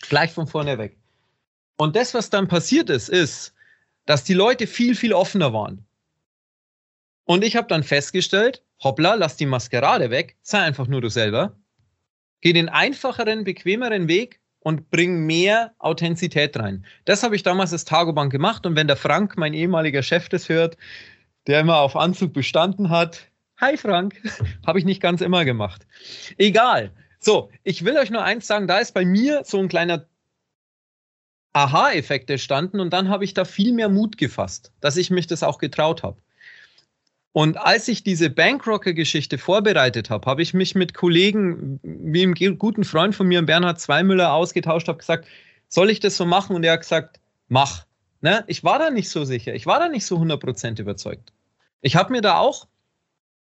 Gleich 0.00 0.32
von 0.32 0.46
vorne 0.46 0.78
weg. 0.78 0.96
Und 1.76 1.96
das, 1.96 2.14
was 2.14 2.30
dann 2.30 2.48
passiert 2.48 2.90
ist, 2.90 3.08
ist, 3.08 3.54
dass 4.06 4.24
die 4.24 4.34
Leute 4.34 4.66
viel, 4.66 4.94
viel 4.94 5.12
offener 5.12 5.52
waren. 5.52 5.86
Und 7.24 7.44
ich 7.44 7.56
habe 7.56 7.68
dann 7.68 7.82
festgestellt, 7.82 8.62
hoppla, 8.82 9.14
lass 9.14 9.36
die 9.36 9.46
Maskerade 9.46 10.10
weg, 10.10 10.36
sei 10.42 10.60
einfach 10.60 10.86
nur 10.86 11.00
du 11.00 11.08
selber. 11.10 11.56
Geh 12.40 12.52
den 12.52 12.68
einfacheren, 12.68 13.44
bequemeren 13.44 14.08
Weg 14.08 14.40
und 14.60 14.90
bring 14.90 15.26
mehr 15.26 15.74
Authentizität 15.78 16.58
rein. 16.58 16.84
Das 17.04 17.22
habe 17.22 17.36
ich 17.36 17.42
damals 17.42 17.72
als 17.72 17.84
Tagobank 17.84 18.32
gemacht. 18.32 18.66
Und 18.66 18.76
wenn 18.76 18.86
der 18.86 18.96
Frank, 18.96 19.36
mein 19.36 19.54
ehemaliger 19.54 20.02
Chef, 20.02 20.28
das 20.28 20.48
hört, 20.48 20.76
der 21.46 21.60
immer 21.60 21.78
auf 21.78 21.96
Anzug 21.96 22.32
bestanden 22.32 22.90
hat, 22.90 23.27
Hi 23.60 23.76
Frank, 23.76 24.20
habe 24.66 24.78
ich 24.78 24.84
nicht 24.84 25.02
ganz 25.02 25.20
immer 25.20 25.44
gemacht. 25.44 25.86
Egal. 26.36 26.92
So, 27.18 27.50
ich 27.64 27.84
will 27.84 27.96
euch 27.96 28.10
nur 28.10 28.22
eins 28.22 28.46
sagen, 28.46 28.68
da 28.68 28.78
ist 28.78 28.94
bei 28.94 29.04
mir 29.04 29.42
so 29.44 29.58
ein 29.58 29.68
kleiner 29.68 30.06
Aha-Effekt 31.52 32.30
entstanden 32.30 32.78
und 32.78 32.92
dann 32.92 33.08
habe 33.08 33.24
ich 33.24 33.34
da 33.34 33.44
viel 33.44 33.72
mehr 33.72 33.88
Mut 33.88 34.16
gefasst, 34.16 34.72
dass 34.80 34.96
ich 34.96 35.10
mich 35.10 35.26
das 35.26 35.42
auch 35.42 35.58
getraut 35.58 36.04
habe. 36.04 36.22
Und 37.32 37.56
als 37.56 37.88
ich 37.88 38.04
diese 38.04 38.30
Bankrocker-Geschichte 38.30 39.38
vorbereitet 39.38 40.08
habe, 40.08 40.30
habe 40.30 40.42
ich 40.42 40.54
mich 40.54 40.76
mit 40.76 40.94
Kollegen, 40.94 41.80
wie 41.82 42.22
einem 42.22 42.58
guten 42.58 42.84
Freund 42.84 43.14
von 43.14 43.26
mir, 43.26 43.42
Bernhard 43.42 43.80
Zweimüller, 43.80 44.32
ausgetauscht, 44.32 44.88
habe 44.88 44.98
gesagt, 44.98 45.26
soll 45.68 45.90
ich 45.90 46.00
das 46.00 46.16
so 46.16 46.26
machen? 46.26 46.54
Und 46.54 46.64
er 46.64 46.74
hat 46.74 46.80
gesagt, 46.80 47.20
mach. 47.48 47.86
Ne? 48.20 48.44
Ich 48.46 48.62
war 48.62 48.78
da 48.78 48.90
nicht 48.90 49.10
so 49.10 49.24
sicher, 49.24 49.54
ich 49.54 49.66
war 49.66 49.78
da 49.78 49.88
nicht 49.88 50.06
so 50.06 50.16
100% 50.16 50.80
überzeugt. 50.80 51.32
Ich 51.80 51.96
habe 51.96 52.12
mir 52.12 52.20
da 52.20 52.38
auch 52.38 52.66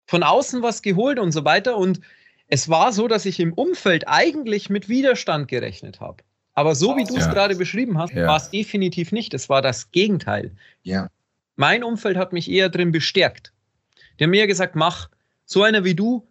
von 0.09 0.23
außen 0.23 0.63
was 0.63 0.81
geholt 0.81 1.19
und 1.19 1.31
so 1.31 1.45
weiter. 1.45 1.77
Und 1.77 2.01
es 2.47 2.67
war 2.67 2.91
so, 2.93 3.07
dass 3.07 3.27
ich 3.27 3.39
im 3.39 3.53
Umfeld 3.53 4.07
eigentlich 4.07 4.67
mit 4.71 4.89
Widerstand 4.89 5.47
gerechnet 5.47 6.01
habe. 6.01 6.23
Aber 6.55 6.73
so 6.73 6.97
wie 6.97 7.03
du 7.03 7.15
es 7.15 7.25
ja. 7.25 7.31
gerade 7.31 7.55
beschrieben 7.55 7.99
hast, 7.99 8.13
ja. 8.13 8.25
war 8.25 8.37
es 8.37 8.49
definitiv 8.49 9.11
nicht. 9.11 9.35
Es 9.35 9.49
war 9.49 9.61
das 9.61 9.91
Gegenteil. 9.91 10.51
Ja. 10.81 11.09
Mein 11.57 11.83
Umfeld 11.83 12.17
hat 12.17 12.33
mich 12.33 12.49
eher 12.49 12.69
drin 12.69 12.91
bestärkt. 12.91 13.53
Die 14.19 14.23
haben 14.23 14.31
mir 14.31 14.47
gesagt, 14.47 14.75
mach. 14.75 15.09
So 15.45 15.61
einer 15.61 15.83
wie 15.83 15.93
du, 15.93 16.27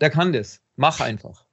der 0.00 0.08
kann 0.08 0.32
das. 0.32 0.60
Mach 0.76 1.00
einfach. 1.00 1.44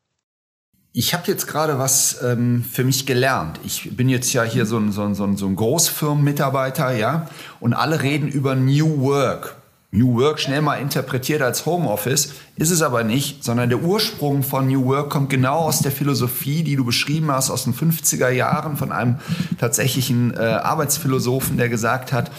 Ich 0.94 1.14
habe 1.14 1.24
jetzt 1.28 1.48
gerade 1.48 1.78
was 1.78 2.22
ähm, 2.24 2.64
für 2.64 2.86
mich 2.86 3.06
gelernt. 3.06 3.60
Ich 3.66 3.96
bin 3.96 4.08
jetzt 4.08 4.32
ja 4.32 4.44
hier 4.44 4.66
so 4.66 4.78
ein, 4.78 4.94
so 4.94 5.04
ein, 5.04 5.16
so 5.16 5.26
ein, 5.26 5.36
so 5.36 5.48
ein 5.48 5.56
Großfirmenmitarbeiter, 5.58 6.94
ja, 6.94 7.30
und 7.60 7.74
alle 7.74 8.02
reden 8.02 8.30
über 8.30 8.56
New 8.56 9.02
Work. 9.02 9.61
New 9.94 10.18
Work 10.18 10.40
schnell 10.40 10.62
mal 10.62 10.76
interpretiert 10.76 11.42
als 11.42 11.66
Homeoffice, 11.66 12.32
ist 12.56 12.72
es 12.72 12.82
aber 12.82 13.04
nicht, 13.04 13.44
sondern 13.44 13.68
der 13.68 13.84
Ursprung 13.84 14.42
von 14.42 14.68
New 14.68 14.86
Work 14.86 15.10
kommt 15.10 15.30
genau 15.30 15.58
aus 15.58 15.80
der 15.80 15.92
Philosophie, 15.92 16.64
die 16.64 16.78
du 16.78 16.86
beschrieben 16.86 17.30
hast, 17.30 17.50
aus 17.50 17.66
den 17.66 17.74
50er 17.74 18.30
Jahren 18.30 18.78
von 18.78 18.94
einem 18.94 19.18
tatsächlichen 19.60 20.34
äh, 20.34 20.38
Arbeitsphilosophen, 20.38 21.58
der 21.58 21.68
gesagt 21.68 22.14
hat, 22.14 22.32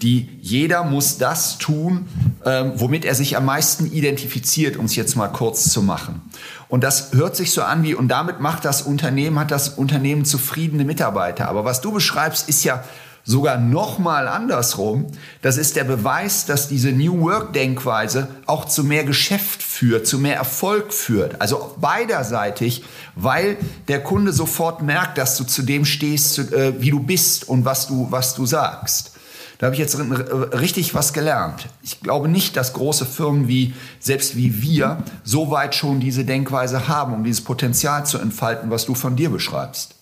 die 0.00 0.28
jeder 0.40 0.84
muss 0.84 1.18
das 1.18 1.58
tun, 1.58 2.06
ähm, 2.44 2.72
womit 2.76 3.04
er 3.04 3.16
sich 3.16 3.36
am 3.36 3.46
meisten 3.46 3.90
identifiziert, 3.90 4.76
um 4.76 4.84
es 4.84 4.94
jetzt 4.94 5.16
mal 5.16 5.28
kurz 5.28 5.70
zu 5.70 5.82
machen. 5.82 6.22
Und 6.68 6.84
das 6.84 7.12
hört 7.14 7.34
sich 7.34 7.52
so 7.52 7.62
an 7.62 7.82
wie, 7.82 7.94
und 7.94 8.08
damit 8.08 8.38
macht 8.38 8.64
das 8.64 8.80
Unternehmen, 8.80 9.40
hat 9.40 9.50
das 9.50 9.70
Unternehmen 9.70 10.24
zufriedene 10.24 10.84
Mitarbeiter. 10.84 11.48
Aber 11.48 11.64
was 11.64 11.80
du 11.80 11.90
beschreibst, 11.90 12.48
ist 12.48 12.62
ja 12.62 12.84
sogar 13.24 13.58
noch 13.58 13.98
mal 13.98 14.28
andersrum. 14.28 15.06
Das 15.42 15.56
ist 15.56 15.76
der 15.76 15.84
Beweis, 15.84 16.46
dass 16.46 16.68
diese 16.68 16.92
New 16.92 17.20
Work 17.20 17.52
Denkweise 17.52 18.28
auch 18.46 18.64
zu 18.64 18.84
mehr 18.84 19.04
Geschäft 19.04 19.62
führt, 19.62 20.06
zu 20.06 20.18
mehr 20.18 20.36
Erfolg 20.36 20.92
führt. 20.92 21.40
Also 21.40 21.74
beiderseitig, 21.80 22.84
weil 23.14 23.56
der 23.88 24.02
Kunde 24.02 24.32
sofort 24.32 24.82
merkt, 24.82 25.18
dass 25.18 25.36
du 25.36 25.44
zu 25.44 25.62
dem 25.62 25.84
stehst, 25.84 26.38
äh, 26.52 26.80
wie 26.80 26.90
du 26.90 27.00
bist 27.00 27.48
und 27.48 27.64
was 27.64 27.86
du, 27.86 28.08
was 28.10 28.34
du 28.34 28.46
sagst. 28.46 29.12
Da 29.58 29.66
habe 29.66 29.76
ich 29.76 29.80
jetzt 29.80 29.96
richtig 29.96 30.92
was 30.92 31.12
gelernt. 31.12 31.68
Ich 31.84 32.00
glaube 32.00 32.26
nicht, 32.26 32.56
dass 32.56 32.72
große 32.72 33.06
Firmen 33.06 33.46
wie, 33.46 33.74
selbst 34.00 34.34
wie 34.34 34.60
wir, 34.60 35.04
so 35.22 35.52
weit 35.52 35.76
schon 35.76 36.00
diese 36.00 36.24
Denkweise 36.24 36.88
haben, 36.88 37.14
um 37.14 37.22
dieses 37.22 37.44
Potenzial 37.44 38.04
zu 38.04 38.18
entfalten, 38.18 38.70
was 38.70 38.86
du 38.86 38.96
von 38.96 39.14
dir 39.14 39.30
beschreibst. 39.30 39.94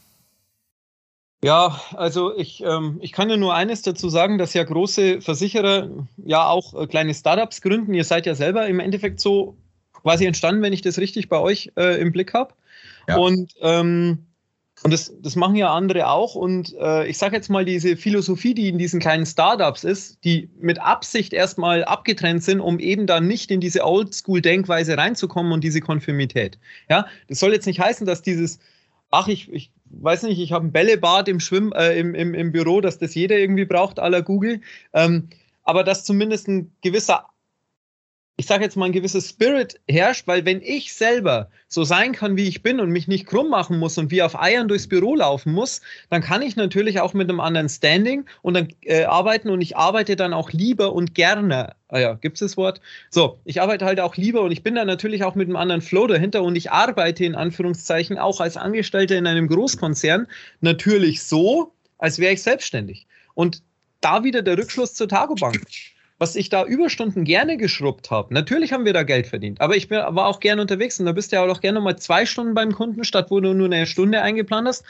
Ja, 1.43 1.81
also 1.95 2.37
ich, 2.37 2.63
ähm, 2.63 2.99
ich 3.01 3.13
kann 3.13 3.31
ja 3.31 3.39
nur 3.39 3.55
eines 3.55 3.81
dazu 3.81 4.11
sagen, 4.11 4.37
dass 4.37 4.53
ja 4.53 4.63
große 4.63 5.23
Versicherer 5.23 5.89
ja 6.19 6.47
auch 6.47 6.75
äh, 6.75 6.87
kleine 6.87 7.15
Startups 7.15 7.63
gründen. 7.63 7.95
Ihr 7.95 8.05
seid 8.05 8.27
ja 8.27 8.35
selber 8.35 8.67
im 8.67 8.79
Endeffekt 8.79 9.21
so 9.21 9.57
quasi 10.03 10.27
entstanden, 10.27 10.61
wenn 10.63 10.75
ich 10.75 10.83
das 10.83 10.99
richtig 10.99 11.31
bei 11.31 11.39
euch 11.39 11.73
äh, 11.77 11.99
im 12.01 12.13
Blick 12.13 12.35
habe. 12.35 12.53
Ja. 13.09 13.17
Und, 13.17 13.55
ähm, 13.63 14.27
und 14.83 14.93
das, 14.93 15.15
das 15.19 15.35
machen 15.35 15.57
ja 15.57 15.73
andere 15.73 16.09
auch. 16.09 16.35
Und 16.35 16.75
äh, 16.79 17.07
ich 17.07 17.17
sage 17.17 17.37
jetzt 17.37 17.49
mal, 17.49 17.65
diese 17.65 17.97
Philosophie, 17.97 18.53
die 18.53 18.69
in 18.69 18.77
diesen 18.77 19.01
kleinen 19.01 19.25
Startups 19.25 19.83
ist, 19.83 20.23
die 20.25 20.51
mit 20.59 20.79
Absicht 20.79 21.33
erstmal 21.33 21.85
abgetrennt 21.85 22.45
sind, 22.45 22.61
um 22.61 22.79
eben 22.79 23.07
dann 23.07 23.27
nicht 23.27 23.51
in 23.51 23.61
diese 23.61 23.87
Oldschool-Denkweise 23.87 24.99
reinzukommen 24.99 25.53
und 25.53 25.65
diese 25.65 25.81
Konfirmität. 25.81 26.59
Ja, 26.91 27.07
das 27.29 27.41
soll 27.41 27.53
jetzt 27.53 27.67
nicht 27.67 27.81
heißen, 27.81 28.07
dass 28.07 28.21
dieses 28.21 28.59
ach, 29.11 29.29
ich, 29.29 29.53
ich 29.53 29.71
weiß 29.91 30.23
nicht, 30.25 30.41
ich 30.41 30.53
habe 30.53 30.67
ein 30.67 30.73
Bällebad 30.73 31.29
im 31.29 31.41
Schwimm, 31.41 31.73
äh, 31.73 31.99
im, 31.99 32.15
im, 32.15 32.35
im 32.35 32.53
Büro, 32.53 32.81
dass 32.81 32.99
das 32.99 33.15
jeder 33.15 33.39
irgendwie 33.39 33.65
braucht, 33.65 33.99
la 33.99 34.21
Google. 34.21 34.61
Ähm, 34.93 35.29
aber 35.65 35.85
dass 35.85 36.05
zumindest 36.05 36.49
ein 36.49 36.73
gewisser 36.83 37.27
ich 38.41 38.47
sage 38.47 38.65
jetzt 38.65 38.75
mal, 38.75 38.87
ein 38.87 38.93
gewisses 38.93 39.29
Spirit 39.29 39.79
herrscht, 39.87 40.27
weil 40.27 40.47
wenn 40.47 40.63
ich 40.63 40.95
selber 40.95 41.51
so 41.69 41.85
sein 41.85 42.13
kann, 42.13 42.39
wie 42.39 42.49
ich 42.49 42.63
bin 42.63 42.81
und 42.81 42.89
mich 42.89 43.07
nicht 43.07 43.27
krumm 43.27 43.51
machen 43.51 43.79
muss 43.79 43.99
und 43.99 44.11
wie 44.11 44.23
auf 44.23 44.35
Eiern 44.41 44.67
durchs 44.67 44.89
Büro 44.89 45.15
laufen 45.15 45.53
muss, 45.53 45.83
dann 46.09 46.23
kann 46.23 46.41
ich 46.41 46.57
natürlich 46.57 47.03
auch 47.03 47.13
mit 47.13 47.29
einem 47.29 47.39
anderen 47.39 47.69
Standing 47.69 48.25
und 48.41 48.55
dann 48.55 48.69
äh, 48.81 49.05
arbeiten 49.05 49.51
und 49.51 49.61
ich 49.61 49.77
arbeite 49.77 50.17
dann 50.17 50.33
auch 50.33 50.53
lieber 50.53 50.95
und 50.95 51.15
gerne. 51.15 51.75
Ah 51.89 51.99
ja, 51.99 52.15
gibt 52.15 52.37
es 52.37 52.41
das 52.41 52.57
Wort? 52.57 52.81
So, 53.11 53.39
ich 53.45 53.61
arbeite 53.61 53.85
halt 53.85 54.01
auch 54.01 54.17
lieber 54.17 54.41
und 54.41 54.53
ich 54.53 54.63
bin 54.63 54.75
dann 54.75 54.87
natürlich 54.87 55.23
auch 55.23 55.35
mit 55.35 55.47
einem 55.47 55.57
anderen 55.57 55.83
Flow 55.83 56.07
dahinter 56.07 56.43
und 56.43 56.57
ich 56.57 56.71
arbeite 56.73 57.27
in 57.27 57.35
Anführungszeichen 57.35 58.17
auch 58.17 58.41
als 58.41 58.57
Angestellter 58.57 59.19
in 59.19 59.27
einem 59.27 59.49
Großkonzern 59.49 60.27
natürlich 60.63 61.23
so, 61.25 61.75
als 61.99 62.19
wäre 62.19 62.33
ich 62.33 62.43
selbstständig. 62.43 63.07
Und 63.35 63.63
da 64.01 64.25
wieder 64.25 64.41
der 64.41 64.57
Rückschluss 64.57 64.95
zur 64.95 65.09
Tagobank 65.09 65.61
was 66.21 66.37
ich 66.37 66.51
da 66.51 66.65
Überstunden 66.67 67.25
gerne 67.25 67.57
geschrubbt 67.57 68.11
habe. 68.11 68.35
Natürlich 68.35 68.75
haben 68.75 68.85
wir 68.85 68.93
da 68.93 69.05
Geld 69.05 69.27
verdient, 69.27 69.63
aber 69.63 69.75
ich 69.75 69.89
bin, 69.89 69.99
war 69.99 70.27
auch 70.27 70.39
gerne 70.39 70.61
unterwegs 70.61 71.01
und 71.01 71.07
da 71.07 71.13
bist 71.13 71.33
du 71.33 71.37
ja 71.37 71.43
auch 71.47 71.63
gerne 71.63 71.81
mal 71.81 71.97
zwei 71.97 72.27
Stunden 72.27 72.53
beim 72.53 72.73
Kunden, 72.73 73.05
statt 73.05 73.31
wo 73.31 73.41
du 73.41 73.55
nur 73.55 73.67
eine 73.67 73.87
Stunde 73.87 74.21
eingeplant 74.21 74.69
hast, 74.69 74.85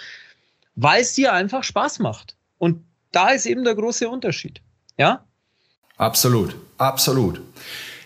weil 0.74 1.00
es 1.00 1.14
dir 1.14 1.32
einfach 1.32 1.62
Spaß 1.62 2.00
macht. 2.00 2.34
Und 2.58 2.84
da 3.12 3.28
ist 3.28 3.46
eben 3.46 3.62
der 3.62 3.76
große 3.76 4.08
Unterschied. 4.08 4.60
Ja? 4.98 5.24
Absolut, 5.98 6.56
absolut. 6.78 7.40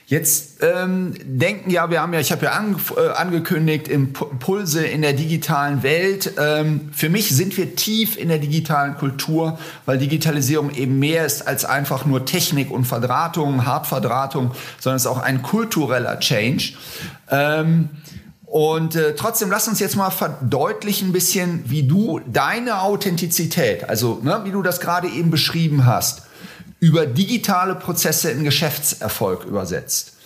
Jetzt 0.07 0.59
ähm, 0.61 1.15
denken 1.25 1.71
ja, 1.71 1.89
wir 1.89 2.03
haben 2.03 2.13
ja, 2.13 2.21
ich 2.21 2.31
habe 2.31 2.45
ja 2.45 2.53
an, 2.53 2.77
äh, 2.97 3.09
angekündigt, 3.09 3.89
Impulse 3.89 4.85
in 4.85 5.01
der 5.01 5.15
digitalen 5.15 5.83
Welt. 5.83 6.33
Ähm, 6.39 6.91
für 6.93 7.09
mich 7.09 7.35
sind 7.35 7.57
wir 7.57 7.75
tief 7.75 8.19
in 8.19 8.29
der 8.29 8.37
digitalen 8.37 8.97
Kultur, 8.97 9.59
weil 9.87 9.97
Digitalisierung 9.97 10.75
eben 10.75 10.99
mehr 10.99 11.25
ist 11.25 11.49
als 11.49 11.65
einfach 11.65 12.05
nur 12.05 12.27
Technik 12.27 12.71
und 12.71 12.85
Verdrahtung, 12.85 13.65
Hardverdrahtung, 13.65 14.51
sondern 14.79 14.97
es 14.97 15.03
ist 15.05 15.11
auch 15.11 15.23
ein 15.23 15.41
kultureller 15.41 16.21
Change. 16.21 16.75
Ähm, 17.31 17.89
und 18.45 18.97
äh, 18.97 19.15
trotzdem 19.15 19.51
lass 19.51 19.69
uns 19.69 19.81
jetzt 19.81 19.97
mal 19.97 20.11
verdeutlichen 20.11 21.09
ein 21.09 21.13
bisschen, 21.13 21.65
wie 21.71 21.85
du 21.85 22.21
deine 22.27 22.83
Authentizität, 22.83 23.89
also 23.89 24.21
ne, 24.23 24.43
wie 24.45 24.53
du 24.53 24.61
das 24.63 24.81
gerade 24.81 25.09
eben 25.09 25.31
beschrieben 25.31 25.87
hast, 25.87 26.24
über 26.85 27.07
digitale 27.07 27.75
Prozesse 27.77 28.31
in 28.31 28.45
Geschäftserfolg 28.45 29.45
übersetzt. 29.45 30.19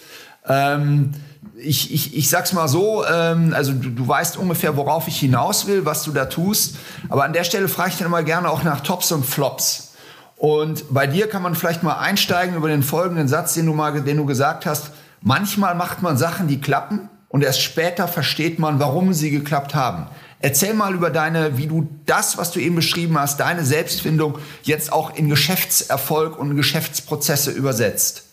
Ähm, 0.45 1.12
ich, 1.57 1.95
ich, 1.95 2.17
ich 2.17 2.29
sag's 2.29 2.53
mal 2.53 2.67
so, 2.67 3.05
ähm, 3.07 3.55
also 3.55 3.73
du, 3.73 3.91
du 3.91 4.09
weißt 4.09 4.37
ungefähr, 4.37 4.77
worauf 4.77 5.07
ich 5.07 5.21
hinaus 5.21 5.69
will, 5.69 5.85
was 5.85 6.03
du 6.03 6.11
da 6.11 6.25
tust. 6.25 6.75
Aber 7.11 7.23
an 7.23 7.33
der 7.33 7.45
Stelle 7.45 7.69
frage 7.69 7.91
ich 7.91 7.99
dann 7.99 8.09
immer 8.09 8.25
gerne 8.25 8.50
auch 8.50 8.65
nach 8.65 8.81
Tops 8.81 9.12
und 9.12 9.25
Flops. 9.25 9.93
Und 10.37 10.93
bei 10.93 11.07
dir 11.07 11.29
kann 11.29 11.43
man 11.43 11.55
vielleicht 11.55 11.85
mal 11.85 11.99
einsteigen 11.99 12.57
über 12.57 12.67
den 12.67 12.83
folgenden 12.83 13.29
Satz, 13.29 13.55
den 13.55 13.67
du 13.67 13.73
mal, 13.73 14.03
den 14.03 14.17
du 14.17 14.27
gesagt 14.27 14.67
hast. 14.67 14.91
Manchmal 15.21 15.77
macht 15.77 16.03
man 16.03 16.17
Sachen, 16.17 16.49
die 16.49 16.61
klappen, 16.61 17.09
und 17.29 17.45
erst 17.45 17.61
später 17.61 18.09
versteht 18.09 18.59
man, 18.59 18.81
warum 18.81 19.12
sie 19.12 19.31
geklappt 19.31 19.75
haben. 19.75 20.07
Erzähl 20.40 20.75
mal 20.75 20.95
über 20.95 21.11
deine, 21.11 21.59
wie 21.59 21.66
du 21.66 21.88
das, 22.07 22.38
was 22.38 22.52
du 22.52 22.61
eben 22.61 22.76
beschrieben 22.76 23.18
hast, 23.18 23.40
deine 23.40 23.64
Selbstfindung 23.64 24.38
jetzt 24.62 24.92
auch 24.92 25.16
in 25.16 25.28
Geschäftserfolg 25.28 26.38
und 26.38 26.57
Geschäftsprozesse 26.57 27.50
übersetzt. 27.50 28.26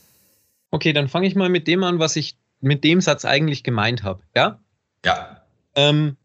Okay, 0.71 0.93
dann 0.93 1.07
fange 1.07 1.27
ich 1.27 1.35
mal 1.35 1.49
mit 1.49 1.67
dem 1.67 1.83
an, 1.83 1.99
was 1.99 2.15
ich 2.15 2.37
mit 2.61 2.83
dem 2.83 3.01
Satz 3.01 3.25
eigentlich 3.25 3.63
gemeint 3.63 4.03
habe. 4.03 4.21
Ja? 4.35 4.59
Ja. 5.03 5.41
Ähm, 5.75 6.17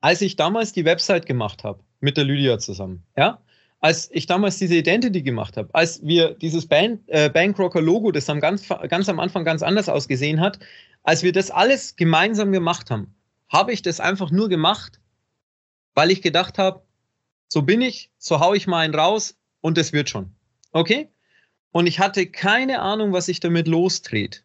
als 0.00 0.20
ich 0.20 0.36
damals 0.36 0.72
die 0.72 0.84
Website 0.84 1.26
gemacht 1.26 1.64
habe, 1.64 1.80
mit 2.00 2.16
der 2.16 2.24
Lydia 2.24 2.58
zusammen, 2.58 3.04
ja, 3.16 3.38
als 3.80 4.10
ich 4.12 4.26
damals 4.26 4.58
diese 4.58 4.76
Identity 4.76 5.22
gemacht 5.22 5.56
habe, 5.56 5.68
als 5.74 6.02
wir 6.02 6.34
dieses 6.34 6.66
Band, 6.66 7.02
äh, 7.08 7.28
Bankrocker 7.28 7.82
Logo, 7.82 8.10
das 8.12 8.30
am 8.30 8.40
ganz, 8.40 8.66
ganz 8.88 9.08
am 9.08 9.20
Anfang 9.20 9.44
ganz 9.44 9.62
anders 9.62 9.88
ausgesehen 9.88 10.40
hat, 10.40 10.58
als 11.02 11.22
wir 11.22 11.32
das 11.32 11.50
alles 11.50 11.94
gemeinsam 11.96 12.50
gemacht 12.50 12.90
haben, 12.90 13.14
habe 13.50 13.72
ich 13.72 13.82
das 13.82 14.00
einfach 14.00 14.30
nur 14.30 14.48
gemacht, 14.48 15.00
weil 15.94 16.10
ich 16.10 16.22
gedacht 16.22 16.58
habe, 16.58 16.82
so 17.48 17.62
bin 17.62 17.80
ich, 17.80 18.10
so 18.18 18.40
haue 18.40 18.56
ich 18.56 18.66
mal 18.66 18.80
einen 18.80 18.94
raus 18.94 19.36
und 19.60 19.78
es 19.78 19.92
wird 19.92 20.10
schon. 20.10 20.34
Okay? 20.72 21.08
Und 21.70 21.86
ich 21.86 21.98
hatte 22.00 22.26
keine 22.26 22.80
Ahnung, 22.80 23.12
was 23.12 23.28
ich 23.28 23.40
damit 23.40 23.68
losdreht. 23.68 24.44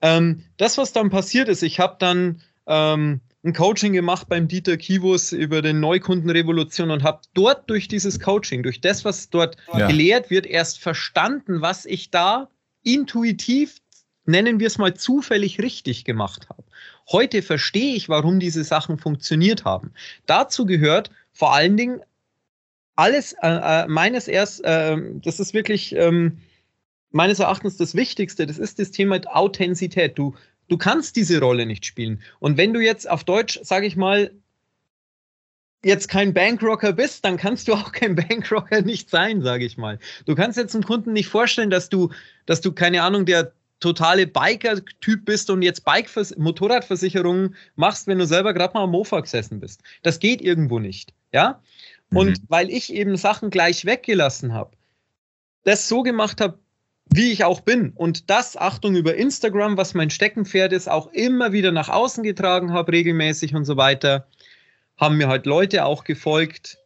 Ähm, 0.00 0.44
das, 0.56 0.78
was 0.78 0.92
dann 0.92 1.10
passiert 1.10 1.48
ist, 1.48 1.62
ich 1.62 1.80
habe 1.80 1.96
dann 1.98 2.42
ähm, 2.66 3.20
ein 3.44 3.52
Coaching 3.52 3.92
gemacht 3.92 4.28
beim 4.28 4.48
Dieter 4.48 4.76
Kivus 4.76 5.32
über 5.32 5.62
den 5.62 5.80
Neukundenrevolution 5.80 6.90
und 6.90 7.02
habe 7.02 7.20
dort 7.34 7.68
durch 7.70 7.88
dieses 7.88 8.20
Coaching, 8.20 8.62
durch 8.62 8.80
das, 8.80 9.04
was 9.04 9.30
dort 9.30 9.56
ja. 9.72 9.86
gelehrt 9.86 10.30
wird, 10.30 10.46
erst 10.46 10.80
verstanden, 10.80 11.60
was 11.60 11.84
ich 11.84 12.10
da 12.10 12.48
intuitiv, 12.82 13.78
nennen 14.24 14.60
wir 14.60 14.66
es 14.66 14.78
mal 14.78 14.94
zufällig 14.94 15.60
richtig 15.60 16.04
gemacht 16.04 16.48
habe. 16.48 16.64
Heute 17.10 17.42
verstehe 17.42 17.94
ich, 17.94 18.08
warum 18.08 18.40
diese 18.40 18.64
Sachen 18.64 18.98
funktioniert 18.98 19.64
haben. 19.64 19.92
Dazu 20.26 20.66
gehört 20.66 21.10
vor 21.32 21.54
allen 21.54 21.76
Dingen 21.76 22.00
alles 22.96 23.32
äh, 23.42 23.48
äh, 23.48 23.86
meines 23.86 24.26
erst, 24.26 24.64
äh, 24.64 24.96
das 25.22 25.38
ist 25.38 25.54
wirklich 25.54 25.94
ähm, 25.94 26.38
meines 27.10 27.38
Erachtens 27.38 27.76
das 27.76 27.94
Wichtigste, 27.94 28.46
das 28.46 28.58
ist 28.58 28.78
das 28.78 28.90
Thema 28.90 29.20
Authentizität. 29.26 30.18
Du, 30.18 30.34
du 30.68 30.76
kannst 30.76 31.16
diese 31.16 31.40
Rolle 31.40 31.64
nicht 31.64 31.86
spielen. 31.86 32.20
Und 32.40 32.56
wenn 32.56 32.74
du 32.74 32.80
jetzt 32.80 33.08
auf 33.08 33.24
Deutsch, 33.24 33.60
sage 33.62 33.86
ich 33.86 33.96
mal, 33.96 34.32
jetzt 35.84 36.08
kein 36.08 36.34
Bankrocker 36.34 36.92
bist, 36.92 37.24
dann 37.24 37.36
kannst 37.36 37.68
du 37.68 37.74
auch 37.74 37.92
kein 37.92 38.14
Bankrocker 38.28 38.82
nicht 38.82 39.10
sein, 39.10 39.42
sage 39.42 39.64
ich 39.64 39.76
mal. 39.78 39.98
Du 40.26 40.34
kannst 40.34 40.58
jetzt 40.58 40.74
einem 40.74 40.84
Kunden 40.84 41.12
nicht 41.12 41.28
vorstellen, 41.28 41.70
dass 41.70 41.88
du, 41.88 42.10
dass 42.46 42.60
du 42.60 42.72
keine 42.72 43.02
Ahnung, 43.02 43.26
der 43.26 43.52
totale 43.80 44.26
Biker-Typ 44.26 45.24
bist 45.24 45.50
und 45.50 45.62
jetzt 45.62 45.84
Bike 45.84 46.10
Motorradversicherungen 46.36 47.54
machst, 47.76 48.06
wenn 48.06 48.18
du 48.18 48.26
selber 48.26 48.52
gerade 48.52 48.74
mal 48.74 48.84
am 48.84 48.90
Mofa 48.90 49.20
gesessen 49.20 49.60
bist. 49.60 49.82
Das 50.02 50.18
geht 50.18 50.40
irgendwo 50.40 50.78
nicht. 50.78 51.12
Ja? 51.32 51.62
Und 52.10 52.40
mhm. 52.40 52.46
weil 52.48 52.70
ich 52.70 52.92
eben 52.92 53.16
Sachen 53.16 53.50
gleich 53.50 53.84
weggelassen 53.84 54.52
habe, 54.52 54.76
das 55.64 55.88
so 55.88 56.02
gemacht 56.02 56.40
habe, 56.40 56.58
wie 57.10 57.32
ich 57.32 57.44
auch 57.44 57.60
bin. 57.60 57.92
Und 57.94 58.30
das, 58.30 58.56
Achtung, 58.56 58.96
über 58.96 59.14
Instagram, 59.14 59.76
was 59.76 59.94
mein 59.94 60.10
Steckenpferd 60.10 60.72
ist, 60.72 60.88
auch 60.88 61.08
immer 61.08 61.52
wieder 61.52 61.72
nach 61.72 61.88
außen 61.88 62.22
getragen 62.22 62.72
habe, 62.72 62.92
regelmäßig 62.92 63.54
und 63.54 63.64
so 63.64 63.76
weiter, 63.76 64.26
haben 64.96 65.16
mir 65.16 65.28
halt 65.28 65.46
Leute 65.46 65.84
auch 65.84 66.04
gefolgt, 66.04 66.78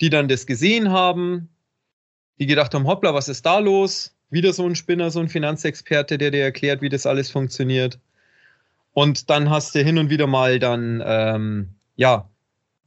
die 0.00 0.10
dann 0.10 0.28
das 0.28 0.46
gesehen 0.46 0.90
haben, 0.90 1.48
die 2.38 2.46
gedacht 2.46 2.74
haben, 2.74 2.86
hoppla, 2.86 3.14
was 3.14 3.28
ist 3.28 3.46
da 3.46 3.58
los? 3.58 4.13
Wieder 4.34 4.52
so 4.52 4.66
ein 4.66 4.74
Spinner, 4.74 5.10
so 5.10 5.20
ein 5.20 5.28
Finanzexperte, 5.28 6.18
der 6.18 6.32
dir 6.32 6.42
erklärt, 6.42 6.82
wie 6.82 6.88
das 6.88 7.06
alles 7.06 7.30
funktioniert. 7.30 7.98
Und 8.92 9.30
dann 9.30 9.48
hast 9.48 9.74
du 9.74 9.82
hin 9.82 9.96
und 9.96 10.10
wieder 10.10 10.26
mal 10.26 10.58
dann, 10.58 11.02
ähm, 11.06 11.68
ja, 11.96 12.28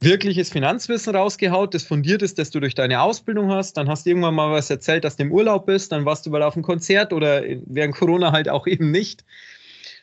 wirkliches 0.00 0.50
Finanzwissen 0.50 1.16
rausgehaut, 1.16 1.74
das 1.74 1.84
fundiert 1.84 2.22
ist, 2.22 2.38
das 2.38 2.50
du 2.50 2.60
durch 2.60 2.74
deine 2.74 3.00
Ausbildung 3.00 3.50
hast. 3.50 3.78
Dann 3.78 3.88
hast 3.88 4.04
du 4.04 4.10
irgendwann 4.10 4.34
mal 4.34 4.52
was 4.52 4.68
erzählt, 4.68 5.04
dass 5.04 5.16
du 5.16 5.24
im 5.24 5.32
Urlaub 5.32 5.64
bist. 5.64 5.90
Dann 5.90 6.04
warst 6.04 6.26
du 6.26 6.30
mal 6.30 6.42
auf 6.42 6.54
einem 6.54 6.62
Konzert 6.62 7.12
oder 7.12 7.42
während 7.64 7.94
Corona 7.94 8.30
halt 8.30 8.48
auch 8.48 8.66
eben 8.68 8.90
nicht. 8.90 9.24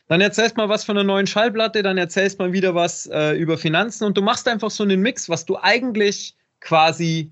Dann 0.08 0.20
erzählst 0.20 0.56
mal 0.56 0.68
was 0.68 0.84
von 0.84 0.96
einer 0.96 1.06
neuen 1.06 1.26
Schallplatte, 1.26 1.82
dann 1.82 1.96
erzählst 1.96 2.38
mal 2.40 2.52
wieder 2.52 2.74
was 2.74 3.06
äh, 3.06 3.32
über 3.36 3.56
Finanzen 3.56 4.04
und 4.04 4.16
du 4.16 4.22
machst 4.22 4.46
einfach 4.46 4.70
so 4.70 4.84
einen 4.84 5.00
Mix, 5.00 5.28
was 5.28 5.46
du 5.46 5.56
eigentlich 5.56 6.34
quasi 6.60 7.30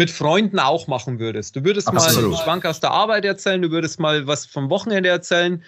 mit 0.00 0.10
Freunden 0.10 0.58
auch 0.58 0.86
machen 0.86 1.18
würdest. 1.18 1.56
Du 1.56 1.62
würdest 1.62 1.86
Absolut. 1.86 2.22
mal 2.22 2.24
einen 2.24 2.42
Schwank 2.42 2.64
aus 2.64 2.80
der 2.80 2.90
Arbeit 2.90 3.26
erzählen, 3.26 3.60
du 3.60 3.70
würdest 3.70 4.00
mal 4.00 4.26
was 4.26 4.46
vom 4.46 4.70
Wochenende 4.70 5.10
erzählen. 5.10 5.62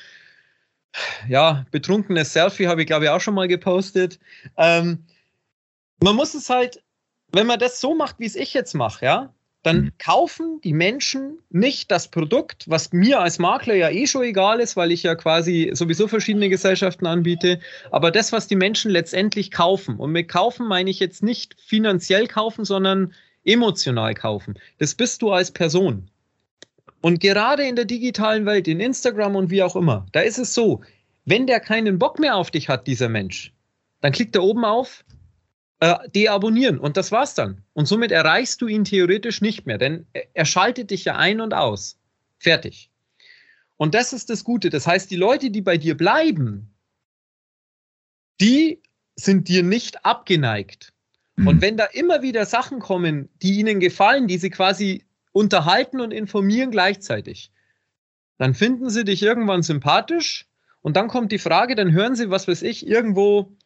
Ja, 1.28 1.66
betrunkenes 1.70 2.32
Selfie 2.32 2.66
habe 2.66 2.80
ich 2.80 2.86
glaube 2.86 3.04
ich 3.04 3.10
auch 3.10 3.20
schon 3.20 3.34
mal 3.34 3.46
gepostet. 3.46 4.18
Ähm, 4.56 5.04
man 6.02 6.16
muss 6.16 6.32
es 6.32 6.48
halt, 6.48 6.82
wenn 7.30 7.46
man 7.46 7.58
das 7.58 7.78
so 7.78 7.94
macht, 7.94 8.20
wie 8.20 8.24
es 8.24 8.34
ich 8.34 8.54
jetzt 8.54 8.72
mache, 8.72 9.04
ja, 9.04 9.34
dann 9.62 9.76
mhm. 9.76 9.92
kaufen 9.98 10.60
die 10.64 10.72
Menschen 10.72 11.38
nicht 11.50 11.90
das 11.90 12.08
Produkt, 12.08 12.64
was 12.70 12.90
mir 12.90 13.20
als 13.20 13.38
Makler 13.38 13.74
ja 13.74 13.90
eh 13.90 14.06
schon 14.06 14.22
egal 14.22 14.60
ist, 14.60 14.76
weil 14.76 14.92
ich 14.92 15.02
ja 15.02 15.14
quasi 15.14 15.72
sowieso 15.74 16.08
verschiedene 16.08 16.48
Gesellschaften 16.48 17.04
anbiete, 17.04 17.60
aber 17.90 18.10
das, 18.10 18.32
was 18.32 18.46
die 18.46 18.56
Menschen 18.56 18.90
letztendlich 18.90 19.50
kaufen. 19.50 19.96
Und 19.96 20.10
mit 20.10 20.28
kaufen 20.28 20.66
meine 20.66 20.88
ich 20.88 21.00
jetzt 21.00 21.22
nicht 21.22 21.54
finanziell 21.60 22.28
kaufen, 22.28 22.64
sondern 22.64 23.12
emotional 23.44 24.14
kaufen. 24.14 24.58
Das 24.78 24.94
bist 24.94 25.22
du 25.22 25.32
als 25.32 25.50
Person. 25.50 26.08
Und 27.00 27.20
gerade 27.20 27.64
in 27.64 27.76
der 27.76 27.84
digitalen 27.84 28.46
Welt, 28.46 28.68
in 28.68 28.80
Instagram 28.80 29.36
und 29.36 29.50
wie 29.50 29.62
auch 29.62 29.76
immer, 29.76 30.06
da 30.12 30.20
ist 30.20 30.38
es 30.38 30.54
so, 30.54 30.82
wenn 31.24 31.46
der 31.46 31.60
keinen 31.60 31.98
Bock 31.98 32.18
mehr 32.18 32.36
auf 32.36 32.50
dich 32.50 32.68
hat, 32.68 32.86
dieser 32.86 33.08
Mensch, 33.08 33.52
dann 34.00 34.12
klickt 34.12 34.36
er 34.36 34.42
oben 34.42 34.64
auf, 34.64 35.04
äh, 35.80 35.96
deabonnieren 36.10 36.78
und 36.78 36.96
das 36.96 37.10
war's 37.10 37.34
dann. 37.34 37.62
Und 37.72 37.86
somit 37.86 38.12
erreichst 38.12 38.60
du 38.62 38.68
ihn 38.68 38.84
theoretisch 38.84 39.40
nicht 39.40 39.66
mehr, 39.66 39.78
denn 39.78 40.06
er 40.32 40.44
schaltet 40.44 40.90
dich 40.90 41.04
ja 41.04 41.16
ein 41.16 41.40
und 41.40 41.54
aus. 41.54 41.98
Fertig. 42.38 42.88
Und 43.76 43.94
das 43.94 44.12
ist 44.12 44.30
das 44.30 44.44
Gute. 44.44 44.70
Das 44.70 44.86
heißt, 44.86 45.10
die 45.10 45.16
Leute, 45.16 45.50
die 45.50 45.60
bei 45.60 45.76
dir 45.76 45.96
bleiben, 45.96 46.72
die 48.40 48.80
sind 49.16 49.48
dir 49.48 49.64
nicht 49.64 50.04
abgeneigt. 50.04 50.91
Mhm. 51.36 51.46
Und 51.46 51.60
wenn 51.62 51.76
da 51.76 51.84
immer 51.84 52.22
wieder 52.22 52.46
Sachen 52.46 52.78
kommen, 52.78 53.28
die 53.42 53.58
ihnen 53.58 53.80
gefallen, 53.80 54.26
die 54.26 54.38
sie 54.38 54.50
quasi 54.50 55.04
unterhalten 55.32 56.00
und 56.00 56.12
informieren 56.12 56.70
gleichzeitig, 56.70 57.50
dann 58.38 58.54
finden 58.54 58.90
sie 58.90 59.04
dich 59.04 59.22
irgendwann 59.22 59.62
sympathisch 59.62 60.46
und 60.80 60.96
dann 60.96 61.08
kommt 61.08 61.32
die 61.32 61.38
Frage, 61.38 61.74
dann 61.74 61.92
hören 61.92 62.16
sie, 62.16 62.30
was 62.30 62.48
weiß 62.48 62.62
ich, 62.62 62.86
irgendwo 62.86 63.56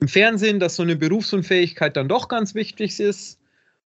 im 0.00 0.08
Fernsehen, 0.08 0.60
dass 0.60 0.76
so 0.76 0.82
eine 0.82 0.96
Berufsunfähigkeit 0.96 1.96
dann 1.96 2.08
doch 2.08 2.28
ganz 2.28 2.54
wichtig 2.54 2.98
ist. 3.00 3.38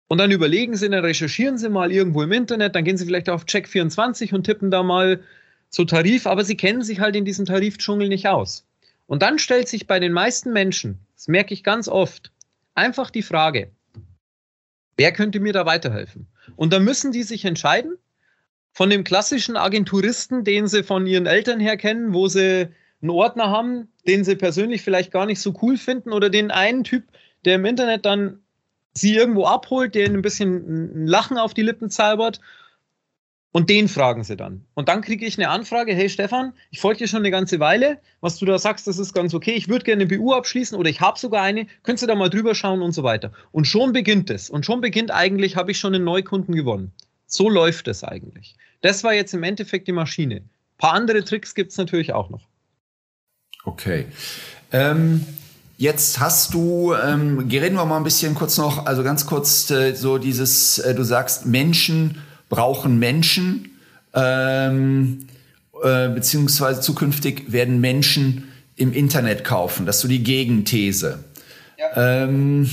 Und 0.07 0.17
dann 0.17 0.31
überlegen 0.31 0.75
Sie, 0.75 0.89
dann 0.89 1.05
recherchieren 1.05 1.57
Sie 1.57 1.69
mal 1.69 1.91
irgendwo 1.91 2.21
im 2.23 2.31
Internet, 2.31 2.75
dann 2.75 2.83
gehen 2.83 2.97
Sie 2.97 3.05
vielleicht 3.05 3.29
auf 3.29 3.45
Check24 3.45 4.33
und 4.33 4.43
tippen 4.43 4.71
da 4.71 4.83
mal 4.83 5.21
so 5.69 5.85
Tarif, 5.85 6.27
aber 6.27 6.43
Sie 6.43 6.57
kennen 6.57 6.81
sich 6.81 6.99
halt 6.99 7.15
in 7.15 7.23
diesem 7.23 7.45
Tarifdschungel 7.45 8.09
nicht 8.09 8.27
aus. 8.27 8.65
Und 9.05 9.21
dann 9.21 9.39
stellt 9.39 9.69
sich 9.69 9.87
bei 9.87 9.99
den 9.99 10.11
meisten 10.11 10.51
Menschen, 10.51 10.99
das 11.15 11.27
merke 11.27 11.53
ich 11.53 11.63
ganz 11.63 11.87
oft, 11.87 12.31
einfach 12.75 13.09
die 13.09 13.21
Frage, 13.21 13.71
wer 14.97 15.11
könnte 15.11 15.39
mir 15.39 15.53
da 15.53 15.65
weiterhelfen? 15.65 16.27
Und 16.55 16.73
dann 16.73 16.83
müssen 16.83 17.11
die 17.11 17.23
sich 17.23 17.45
entscheiden 17.45 17.97
von 18.71 18.89
dem 18.89 19.03
klassischen 19.03 19.57
Agenturisten, 19.57 20.43
den 20.43 20.67
sie 20.67 20.83
von 20.83 21.05
ihren 21.07 21.25
Eltern 21.25 21.59
her 21.59 21.77
kennen, 21.77 22.13
wo 22.13 22.27
sie 22.27 22.69
einen 23.01 23.09
Ordner 23.09 23.49
haben, 23.49 23.89
den 24.07 24.23
sie 24.23 24.35
persönlich 24.35 24.81
vielleicht 24.81 25.11
gar 25.11 25.25
nicht 25.25 25.41
so 25.41 25.57
cool 25.61 25.77
finden 25.77 26.11
oder 26.11 26.29
den 26.29 26.51
einen 26.51 26.83
Typ, 26.83 27.03
der 27.45 27.55
im 27.55 27.65
Internet 27.65 28.05
dann 28.05 28.39
sie 28.93 29.15
irgendwo 29.15 29.45
abholt, 29.45 29.95
der 29.95 30.07
ein 30.07 30.21
bisschen 30.21 31.03
ein 31.03 31.07
Lachen 31.07 31.37
auf 31.37 31.53
die 31.53 31.63
Lippen 31.63 31.89
zaubert 31.89 32.39
und 33.51 33.69
den 33.69 33.89
fragen 33.89 34.23
sie 34.23 34.37
dann. 34.37 34.65
Und 34.75 34.87
dann 34.87 35.01
kriege 35.01 35.25
ich 35.25 35.37
eine 35.37 35.49
Anfrage, 35.49 35.93
hey 35.93 36.09
Stefan, 36.09 36.53
ich 36.69 36.79
folge 36.79 36.99
dir 36.99 37.07
schon 37.07 37.19
eine 37.19 37.31
ganze 37.31 37.59
Weile, 37.59 37.99
was 38.21 38.37
du 38.37 38.45
da 38.45 38.57
sagst, 38.57 38.87
das 38.87 38.97
ist 38.97 39.13
ganz 39.13 39.33
okay, 39.33 39.51
ich 39.51 39.67
würde 39.67 39.83
gerne 39.83 40.03
eine 40.03 40.17
BU 40.17 40.33
abschließen 40.33 40.77
oder 40.77 40.89
ich 40.89 41.01
habe 41.01 41.19
sogar 41.19 41.41
eine, 41.41 41.67
könntest 41.83 42.03
du 42.03 42.07
da 42.07 42.15
mal 42.15 42.29
drüber 42.29 42.55
schauen 42.55 42.81
und 42.81 42.93
so 42.93 43.03
weiter. 43.03 43.33
Und 43.51 43.65
schon 43.65 43.91
beginnt 43.91 44.29
es. 44.29 44.49
Und 44.49 44.65
schon 44.65 44.79
beginnt 44.79 45.11
eigentlich, 45.11 45.57
habe 45.57 45.71
ich 45.71 45.79
schon 45.79 45.93
einen 45.93 46.05
Neukunden 46.05 46.55
gewonnen. 46.55 46.93
So 47.27 47.49
läuft 47.49 47.87
es 47.87 48.03
eigentlich. 48.03 48.55
Das 48.81 49.03
war 49.03 49.13
jetzt 49.13 49.33
im 49.33 49.43
Endeffekt 49.43 49.87
die 49.87 49.93
Maschine. 49.93 50.35
Ein 50.35 50.49
paar 50.77 50.93
andere 50.93 51.23
Tricks 51.23 51.53
gibt 51.53 51.71
es 51.71 51.77
natürlich 51.77 52.13
auch 52.13 52.29
noch. 52.29 52.47
Okay. 53.65 54.05
Ähm, 54.71 55.25
jetzt 55.77 56.19
hast 56.19 56.53
du, 56.53 56.93
ähm, 56.93 57.37
reden 57.51 57.75
wir 57.75 57.85
mal 57.85 57.97
ein 57.97 58.03
bisschen 58.03 58.33
kurz 58.33 58.57
noch, 58.57 58.85
also 58.85 59.03
ganz 59.03 59.25
kurz 59.25 59.69
äh, 59.69 59.93
so 59.93 60.17
dieses, 60.17 60.79
äh, 60.79 60.95
du 60.95 61.03
sagst, 61.03 61.45
Menschen 61.45 62.21
brauchen 62.51 62.99
Menschen, 62.99 63.71
ähm, 64.13 65.25
äh, 65.81 66.09
beziehungsweise 66.09 66.81
zukünftig 66.81 67.51
werden 67.51 67.81
Menschen 67.81 68.51
im 68.75 68.93
Internet 68.93 69.43
kaufen. 69.43 69.87
Das 69.87 69.95
ist 69.95 70.01
so 70.03 70.07
die 70.07 70.21
Gegenthese. 70.21 71.23
Ja. 71.79 72.23
Ähm, 72.23 72.69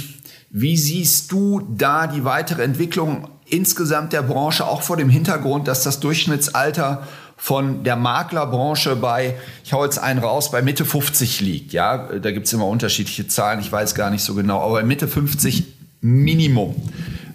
wie 0.51 0.77
siehst 0.77 1.33
du 1.33 1.67
da 1.75 2.07
die 2.07 2.25
weitere 2.25 2.63
Entwicklung 2.63 3.29
insgesamt 3.47 4.13
der 4.13 4.23
Branche, 4.23 4.67
auch 4.67 4.83
vor 4.83 4.97
dem 4.97 5.09
Hintergrund, 5.09 5.69
dass 5.69 5.83
das 5.85 6.01
Durchschnittsalter 6.01 7.07
von 7.37 7.85
der 7.85 7.97
Maklerbranche 7.97 8.97
bei, 8.97 9.37
ich 9.65 9.73
hau 9.73 9.85
jetzt 9.85 9.99
einen 9.99 10.19
raus, 10.19 10.51
bei 10.51 10.61
Mitte 10.61 10.85
50 10.85 11.41
liegt. 11.41 11.73
Ja, 11.73 12.09
da 12.19 12.33
gibt's 12.33 12.53
immer 12.53 12.67
unterschiedliche 12.67 13.29
Zahlen, 13.29 13.61
ich 13.61 13.71
weiß 13.71 13.95
gar 13.95 14.11
nicht 14.11 14.25
so 14.25 14.35
genau, 14.35 14.61
aber 14.61 14.83
Mitte 14.83 15.07
50 15.07 15.65
Minimum. 16.01 16.75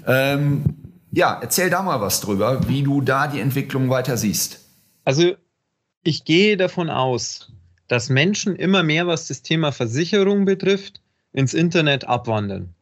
Ähm, 0.06 0.64
ja, 1.14 1.38
erzähl 1.40 1.70
da 1.70 1.84
mal 1.84 2.02
was 2.02 2.22
drüber, 2.22 2.68
wie 2.68 2.82
du 2.82 3.02
da 3.02 3.28
die 3.28 3.40
Entwicklung 3.40 3.90
weiter 3.90 4.18
siehst. 4.18 4.66
Also 5.06 5.36
ich 6.04 6.26
gehe 6.26 6.58
davon 6.58 6.90
aus, 6.90 7.52
dass 7.88 8.10
Menschen 8.10 8.56
immer 8.56 8.82
mehr, 8.82 9.06
was 9.06 9.28
das 9.28 9.44
Thema 9.44 9.72
Versicherung 9.72 10.46
betrifft, 10.46 11.02
ins 11.32 11.54
Internet 11.54 12.06
abwandern. 12.08 12.74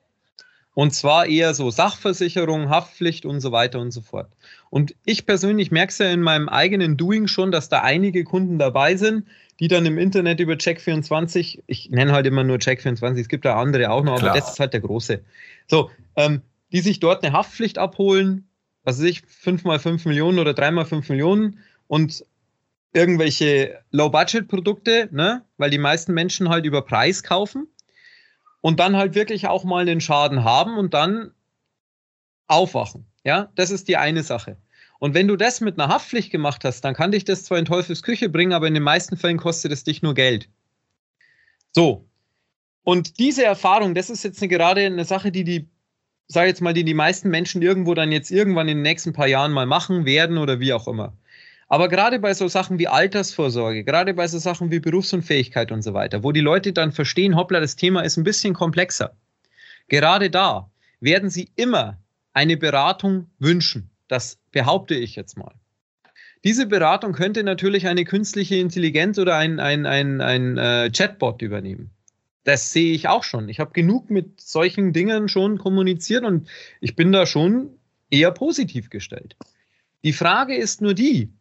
Und 0.73 0.93
zwar 0.93 1.25
eher 1.25 1.53
so 1.53 1.69
Sachversicherung, 1.69 2.69
Haftpflicht 2.69 3.25
und 3.25 3.41
so 3.41 3.51
weiter 3.51 3.79
und 3.79 3.91
so 3.91 3.99
fort. 3.99 4.31
Und 4.69 4.95
ich 5.03 5.25
persönlich 5.25 5.69
merke 5.69 5.91
es 5.91 5.97
ja 5.97 6.09
in 6.09 6.21
meinem 6.21 6.47
eigenen 6.47 6.95
Doing 6.95 7.27
schon, 7.27 7.51
dass 7.51 7.67
da 7.67 7.81
einige 7.81 8.23
Kunden 8.23 8.57
dabei 8.57 8.95
sind, 8.95 9.25
die 9.59 9.67
dann 9.67 9.85
im 9.85 9.97
Internet 9.97 10.39
über 10.39 10.53
Check24, 10.53 11.63
ich 11.67 11.89
nenne 11.89 12.13
halt 12.13 12.25
immer 12.25 12.45
nur 12.45 12.57
Check24, 12.57 13.19
es 13.19 13.27
gibt 13.27 13.43
da 13.43 13.59
andere 13.59 13.91
auch 13.91 14.03
noch, 14.03 14.19
Klar. 14.19 14.31
aber 14.31 14.39
das 14.39 14.51
ist 14.51 14.59
halt 14.61 14.71
der 14.71 14.79
große. 14.79 15.21
So, 15.67 15.91
ähm, 16.15 16.41
die 16.71 16.81
sich 16.81 16.99
dort 16.99 17.23
eine 17.23 17.33
Haftpflicht 17.33 17.77
abholen, 17.77 18.49
was 18.83 18.97
weiß 18.97 19.05
ich, 19.05 19.21
5 19.27 19.63
mal 19.63 19.79
5 19.79 20.05
Millionen 20.05 20.39
oder 20.39 20.53
3 20.53 20.71
mal 20.71 20.85
5 20.85 21.09
Millionen 21.09 21.59
und 21.87 22.25
irgendwelche 22.93 23.79
Low-Budget-Produkte, 23.91 25.09
ne? 25.11 25.45
weil 25.57 25.69
die 25.69 25.77
meisten 25.77 26.13
Menschen 26.13 26.49
halt 26.49 26.65
über 26.65 26.81
Preis 26.81 27.23
kaufen 27.23 27.67
und 28.61 28.79
dann 28.79 28.95
halt 28.95 29.15
wirklich 29.15 29.47
auch 29.47 29.63
mal 29.63 29.81
einen 29.81 30.01
Schaden 30.01 30.43
haben 30.43 30.77
und 30.77 30.93
dann 30.93 31.31
aufwachen. 32.47 33.05
Ja, 33.23 33.51
das 33.55 33.71
ist 33.71 33.87
die 33.87 33.97
eine 33.97 34.23
Sache. 34.23 34.57
Und 34.99 35.13
wenn 35.13 35.27
du 35.27 35.35
das 35.35 35.61
mit 35.61 35.79
einer 35.79 35.91
Haftpflicht 35.91 36.31
gemacht 36.31 36.63
hast, 36.63 36.81
dann 36.81 36.93
kann 36.93 37.11
dich 37.11 37.23
das 37.23 37.43
zwar 37.43 37.57
in 37.57 37.65
Teufels 37.65 38.03
Küche 38.03 38.29
bringen, 38.29 38.53
aber 38.53 38.67
in 38.67 38.73
den 38.73 38.83
meisten 38.83 39.17
Fällen 39.17 39.37
kostet 39.37 39.71
es 39.71 39.83
dich 39.83 40.01
nur 40.01 40.13
Geld. 40.13 40.49
So. 41.71 42.07
Und 42.83 43.19
diese 43.19 43.43
Erfahrung, 43.43 43.95
das 43.95 44.09
ist 44.09 44.23
jetzt 44.23 44.41
eine, 44.41 44.49
gerade 44.49 44.85
eine 44.85 45.05
Sache, 45.05 45.31
die 45.31 45.43
die, 45.43 45.69
sage 46.27 46.47
jetzt 46.47 46.61
mal, 46.61 46.73
die 46.73 46.83
die 46.83 46.93
meisten 46.93 47.29
Menschen 47.29 47.61
irgendwo 47.61 47.93
dann 47.93 48.11
jetzt 48.11 48.31
irgendwann 48.31 48.67
in 48.67 48.77
den 48.77 48.83
nächsten 48.83 49.13
paar 49.13 49.27
Jahren 49.27 49.51
mal 49.51 49.65
machen 49.65 50.05
werden 50.05 50.37
oder 50.37 50.59
wie 50.59 50.73
auch 50.73 50.87
immer. 50.87 51.13
Aber 51.67 51.87
gerade 51.87 52.19
bei 52.19 52.33
so 52.33 52.49
Sachen 52.49 52.79
wie 52.79 52.87
Altersvorsorge, 52.87 53.85
gerade 53.85 54.13
bei 54.13 54.27
so 54.27 54.39
Sachen 54.39 54.71
wie 54.71 54.79
Berufsunfähigkeit 54.79 55.71
und 55.71 55.83
so 55.83 55.93
weiter, 55.93 56.23
wo 56.23 56.33
die 56.33 56.41
Leute 56.41 56.73
dann 56.73 56.91
verstehen, 56.91 57.35
hoppla, 57.37 57.61
das 57.61 57.77
Thema 57.77 58.01
ist 58.01 58.17
ein 58.17 58.25
bisschen 58.25 58.53
komplexer. 58.53 59.15
Gerade 59.87 60.29
da 60.29 60.69
werden 60.99 61.29
sie 61.29 61.49
immer 61.55 61.97
eine 62.33 62.57
Beratung 62.57 63.29
wünschen. 63.39 63.89
Das 64.07 64.37
behaupte 64.51 64.95
ich 64.95 65.15
jetzt 65.15 65.37
mal. 65.37 65.53
Diese 66.43 66.65
Beratung 66.65 67.13
könnte 67.13 67.43
natürlich 67.43 67.87
eine 67.87 68.03
künstliche 68.03 68.55
Intelligenz 68.55 69.19
oder 69.19 69.37
ein, 69.37 69.59
ein, 69.59 69.85
ein, 69.85 70.21
ein 70.21 70.57
äh, 70.57 70.89
Chatbot 70.91 71.41
übernehmen. 71.41 71.91
Das 72.43 72.73
sehe 72.73 72.93
ich 72.93 73.07
auch 73.07 73.23
schon. 73.23 73.49
Ich 73.49 73.59
habe 73.59 73.71
genug 73.71 74.09
mit 74.09 74.41
solchen 74.41 74.93
Dingen 74.93 75.29
schon 75.29 75.57
kommuniziert 75.57 76.23
und 76.23 76.49
ich 76.79 76.95
bin 76.95 77.11
da 77.11 77.25
schon 77.25 77.77
eher 78.09 78.31
positiv 78.31 78.89
gestellt. 78.89 79.35
Die 80.03 80.13
Frage 80.13 80.55
ist 80.55 80.81
nur 80.81 80.95
die, 80.95 81.31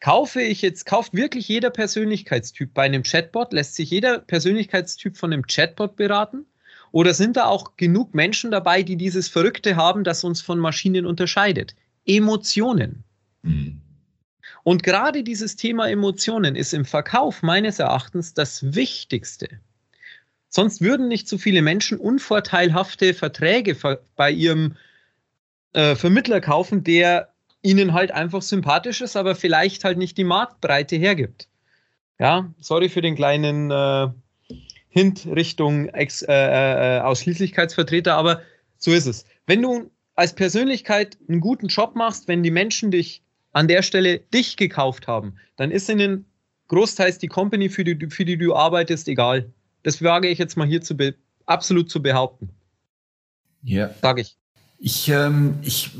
kaufe 0.00 0.40
ich 0.40 0.62
jetzt, 0.62 0.86
kauft 0.86 1.14
wirklich 1.14 1.46
jeder 1.48 1.70
Persönlichkeitstyp 1.70 2.72
bei 2.72 2.84
einem 2.84 3.02
Chatbot? 3.02 3.52
Lässt 3.52 3.74
sich 3.74 3.90
jeder 3.90 4.18
Persönlichkeitstyp 4.18 5.16
von 5.16 5.32
einem 5.32 5.46
Chatbot 5.46 5.96
beraten? 5.96 6.46
Oder 6.92 7.14
sind 7.14 7.36
da 7.36 7.46
auch 7.46 7.76
genug 7.76 8.14
Menschen 8.14 8.50
dabei, 8.50 8.82
die 8.82 8.96
dieses 8.96 9.28
Verrückte 9.28 9.76
haben, 9.76 10.02
das 10.02 10.24
uns 10.24 10.40
von 10.40 10.58
Maschinen 10.58 11.06
unterscheidet? 11.06 11.76
Emotionen. 12.06 13.04
Mhm. 13.42 13.80
Und 14.64 14.82
gerade 14.82 15.22
dieses 15.22 15.56
Thema 15.56 15.88
Emotionen 15.88 16.56
ist 16.56 16.74
im 16.74 16.84
Verkauf 16.84 17.42
meines 17.42 17.78
Erachtens 17.78 18.34
das 18.34 18.74
Wichtigste. 18.74 19.60
Sonst 20.50 20.80
würden 20.80 21.08
nicht 21.08 21.28
so 21.28 21.38
viele 21.38 21.62
Menschen 21.62 21.98
unvorteilhafte 21.98 23.14
Verträge 23.14 23.76
bei 24.16 24.30
ihrem 24.32 24.76
äh, 25.72 25.94
Vermittler 25.94 26.40
kaufen, 26.40 26.82
der 26.82 27.32
ihnen 27.62 27.92
halt 27.92 28.10
einfach 28.10 28.42
sympathisch 28.42 29.00
ist, 29.00 29.16
aber 29.16 29.36
vielleicht 29.36 29.84
halt 29.84 29.96
nicht 29.96 30.18
die 30.18 30.24
Marktbreite 30.24 30.96
hergibt. 30.96 31.48
Ja, 32.18 32.52
sorry 32.58 32.88
für 32.88 33.00
den 33.00 33.14
kleinen 33.14 33.70
äh, 33.70 34.08
Hint 34.88 35.26
Richtung 35.26 35.88
Ex, 35.88 36.22
äh, 36.22 36.32
äh, 36.32 37.00
Ausschließlichkeitsvertreter, 37.00 38.16
aber 38.16 38.42
so 38.76 38.90
ist 38.90 39.06
es. 39.06 39.24
Wenn 39.46 39.62
du 39.62 39.90
als 40.16 40.34
Persönlichkeit 40.34 41.16
einen 41.28 41.40
guten 41.40 41.68
Job 41.68 41.94
machst, 41.94 42.26
wenn 42.26 42.42
die 42.42 42.50
Menschen 42.50 42.90
dich 42.90 43.22
an 43.52 43.68
der 43.68 43.82
Stelle 43.82 44.18
dich 44.18 44.56
gekauft 44.56 45.06
haben, 45.06 45.36
dann 45.56 45.70
ist 45.70 45.88
ihnen 45.88 46.24
großteils 46.68 47.18
die 47.18 47.28
Company, 47.28 47.68
für 47.68 47.84
die, 47.84 48.08
für 48.10 48.24
die 48.24 48.36
du 48.36 48.54
arbeitest, 48.54 49.06
egal. 49.06 49.52
Das 49.82 50.02
wage 50.02 50.28
ich 50.28 50.38
jetzt 50.38 50.56
mal 50.56 50.66
hier 50.66 50.82
zu 50.82 50.96
absolut 51.46 51.90
zu 51.90 52.02
behaupten. 52.02 52.50
Ja. 53.62 53.90
Sage 54.00 54.22
ich. 54.22 54.36
Ich, 54.82 55.08
ähm, 55.08 55.58
ich 55.60 55.90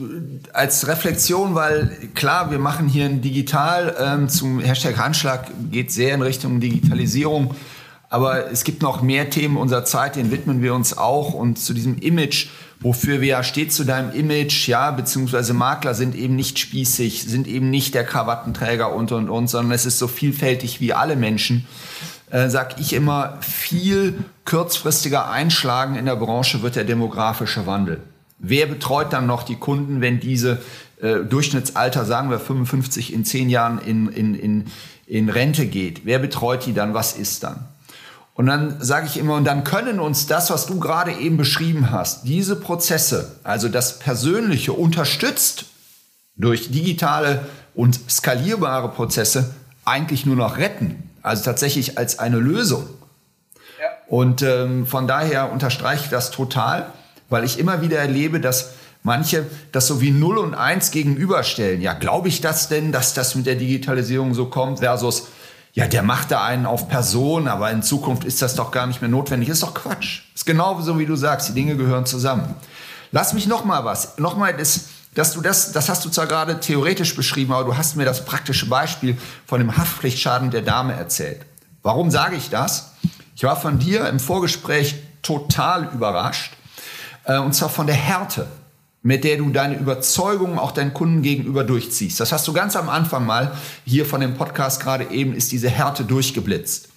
als 0.54 0.88
Reflexion, 0.88 1.54
weil 1.54 2.08
klar, 2.14 2.50
wir 2.50 2.58
machen 2.58 2.88
hier 2.88 3.04
ein 3.04 3.20
Digital 3.20 3.94
ähm, 3.98 4.28
zum 4.30 4.60
Hashtag 4.60 4.96
Handschlag, 4.96 5.50
geht 5.70 5.92
sehr 5.92 6.14
in 6.14 6.22
Richtung 6.22 6.60
Digitalisierung. 6.60 7.54
Aber 8.08 8.50
es 8.50 8.64
gibt 8.64 8.82
noch 8.82 9.02
mehr 9.02 9.28
Themen 9.28 9.56
unserer 9.56 9.84
Zeit, 9.84 10.16
denen 10.16 10.30
widmen 10.30 10.62
wir 10.62 10.74
uns 10.74 10.96
auch. 10.96 11.34
Und 11.34 11.58
zu 11.58 11.74
diesem 11.74 11.98
Image, 11.98 12.48
wofür 12.80 13.20
wir 13.20 13.28
ja 13.28 13.42
steht 13.42 13.72
zu 13.72 13.84
deinem 13.84 14.12
Image, 14.12 14.66
ja, 14.66 14.90
beziehungsweise 14.90 15.52
Makler 15.52 15.94
sind 15.94 16.14
eben 16.16 16.34
nicht 16.34 16.58
spießig, 16.58 17.24
sind 17.24 17.46
eben 17.46 17.68
nicht 17.68 17.94
der 17.94 18.04
Krawattenträger 18.04 18.94
und 18.94 19.12
und 19.12 19.28
und, 19.28 19.48
sondern 19.48 19.72
es 19.72 19.84
ist 19.84 19.98
so 19.98 20.08
vielfältig 20.08 20.80
wie 20.80 20.94
alle 20.94 21.16
Menschen. 21.16 21.66
Äh, 22.30 22.48
sag 22.48 22.80
ich 22.80 22.92
immer, 22.92 23.38
viel 23.40 24.24
kurzfristiger 24.44 25.30
einschlagen 25.30 25.96
in 25.96 26.06
der 26.06 26.16
Branche 26.16 26.62
wird 26.62 26.76
der 26.76 26.84
demografische 26.84 27.66
Wandel. 27.66 28.00
Wer 28.38 28.66
betreut 28.66 29.12
dann 29.12 29.26
noch 29.26 29.42
die 29.42 29.56
Kunden, 29.56 30.00
wenn 30.00 30.20
diese 30.20 30.62
äh, 31.02 31.18
Durchschnittsalter, 31.18 32.04
sagen 32.04 32.30
wir 32.30 32.38
55 32.38 33.12
in 33.12 33.24
zehn 33.24 33.50
Jahren 33.50 33.80
in, 33.80 34.08
in, 34.08 34.34
in, 34.34 34.66
in 35.06 35.28
Rente 35.28 35.66
geht? 35.66 36.06
Wer 36.06 36.20
betreut 36.20 36.66
die 36.66 36.72
dann? 36.72 36.94
Was 36.94 37.14
ist 37.14 37.42
dann? 37.42 37.68
Und 38.34 38.46
dann 38.46 38.76
sage 38.80 39.06
ich 39.06 39.18
immer, 39.18 39.34
und 39.34 39.44
dann 39.44 39.64
können 39.64 39.98
uns 39.98 40.26
das, 40.26 40.50
was 40.50 40.66
du 40.66 40.78
gerade 40.78 41.12
eben 41.12 41.36
beschrieben 41.36 41.90
hast, 41.90 42.24
diese 42.24 42.56
Prozesse, 42.56 43.36
also 43.42 43.68
das 43.68 43.98
Persönliche 43.98 44.72
unterstützt 44.72 45.66
durch 46.36 46.70
digitale 46.70 47.44
und 47.74 48.00
skalierbare 48.08 48.88
Prozesse, 48.88 49.54
eigentlich 49.84 50.24
nur 50.24 50.36
noch 50.36 50.56
retten. 50.56 51.09
Also 51.22 51.44
tatsächlich 51.44 51.98
als 51.98 52.18
eine 52.18 52.38
Lösung. 52.38 52.88
Ja. 53.80 53.88
Und 54.08 54.42
ähm, 54.42 54.86
von 54.86 55.06
daher 55.06 55.52
unterstreiche 55.52 56.04
ich 56.04 56.10
das 56.10 56.30
total 56.30 56.92
weil 57.30 57.44
ich 57.44 57.58
immer 57.58 57.80
wieder 57.80 57.98
erlebe, 57.98 58.40
dass 58.40 58.72
manche 59.02 59.46
das 59.72 59.86
so 59.86 60.02
wie 60.02 60.10
0 60.10 60.36
und 60.36 60.54
1 60.54 60.90
gegenüberstellen. 60.90 61.80
Ja, 61.80 61.94
glaube 61.94 62.28
ich 62.28 62.42
das 62.42 62.68
denn, 62.68 62.92
dass 62.92 63.14
das 63.14 63.34
mit 63.34 63.46
der 63.46 63.54
Digitalisierung 63.54 64.34
so 64.34 64.46
kommt 64.46 64.80
versus 64.80 65.28
ja, 65.72 65.86
der 65.86 66.02
macht 66.02 66.32
da 66.32 66.44
einen 66.44 66.66
auf 66.66 66.88
Person, 66.88 67.46
aber 67.46 67.70
in 67.70 67.84
Zukunft 67.84 68.24
ist 68.24 68.42
das 68.42 68.56
doch 68.56 68.72
gar 68.72 68.88
nicht 68.88 69.00
mehr 69.00 69.08
notwendig. 69.08 69.48
Ist 69.48 69.62
doch 69.62 69.72
Quatsch. 69.72 70.22
Ist 70.34 70.44
genau 70.44 70.80
so, 70.80 70.98
wie 70.98 71.06
du 71.06 71.14
sagst. 71.14 71.48
Die 71.48 71.52
Dinge 71.52 71.76
gehören 71.76 72.06
zusammen. 72.06 72.56
Lass 73.12 73.34
mich 73.34 73.46
noch 73.46 73.64
mal 73.64 73.84
was. 73.84 74.18
Noch 74.18 74.36
mal 74.36 74.48
ist, 74.48 74.88
dass 75.14 75.32
du 75.32 75.40
das, 75.40 75.72
das 75.72 75.88
hast 75.88 76.04
du 76.04 76.08
zwar 76.08 76.26
gerade 76.26 76.60
theoretisch 76.60 77.16
beschrieben, 77.16 77.52
aber 77.52 77.64
du 77.64 77.76
hast 77.76 77.96
mir 77.96 78.04
das 78.04 78.24
praktische 78.24 78.66
Beispiel 78.66 79.16
von 79.46 79.60
dem 79.60 79.76
Haftpflichtschaden 79.76 80.50
der 80.50 80.62
Dame 80.62 80.92
erzählt. 80.92 81.40
Warum 81.82 82.10
sage 82.10 82.36
ich 82.36 82.50
das? 82.50 82.92
Ich 83.34 83.42
war 83.42 83.56
von 83.56 83.78
dir 83.78 84.08
im 84.08 84.20
Vorgespräch 84.20 84.96
total 85.22 85.90
überrascht, 85.94 86.52
äh, 87.24 87.38
und 87.38 87.54
zwar 87.54 87.70
von 87.70 87.86
der 87.86 87.96
Härte, 87.96 88.46
mit 89.02 89.24
der 89.24 89.38
du 89.38 89.50
deine 89.50 89.78
Überzeugungen 89.78 90.58
auch 90.58 90.72
deinen 90.72 90.92
Kunden 90.92 91.22
gegenüber 91.22 91.64
durchziehst. 91.64 92.20
Das 92.20 92.32
hast 92.32 92.46
du 92.46 92.52
ganz 92.52 92.76
am 92.76 92.88
Anfang 92.88 93.24
mal 93.24 93.56
hier 93.84 94.04
von 94.04 94.20
dem 94.20 94.34
Podcast 94.34 94.82
gerade 94.82 95.10
eben, 95.10 95.34
ist 95.34 95.52
diese 95.52 95.70
Härte 95.70 96.04
durchgeblitzt. 96.04 96.88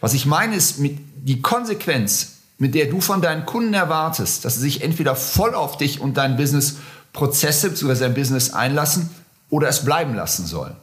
Was 0.00 0.12
ich 0.12 0.26
meine 0.26 0.54
ist, 0.54 0.78
mit 0.78 0.98
die 1.16 1.40
Konsequenz, 1.40 2.32
mit 2.58 2.74
der 2.74 2.86
du 2.86 3.00
von 3.00 3.22
deinen 3.22 3.46
Kunden 3.46 3.74
erwartest, 3.74 4.44
dass 4.44 4.56
sie 4.56 4.60
sich 4.60 4.82
entweder 4.82 5.16
voll 5.16 5.54
auf 5.54 5.78
dich 5.78 6.00
und 6.00 6.16
dein 6.16 6.36
Business 6.36 6.76
Prozesse 7.16 7.70
bzw. 7.70 8.00
dein 8.00 8.14
Business 8.14 8.52
einlassen 8.52 9.10
oder 9.50 9.68
es 9.68 9.84
bleiben 9.84 10.14
lassen 10.14 10.46
sollen. 10.46 10.76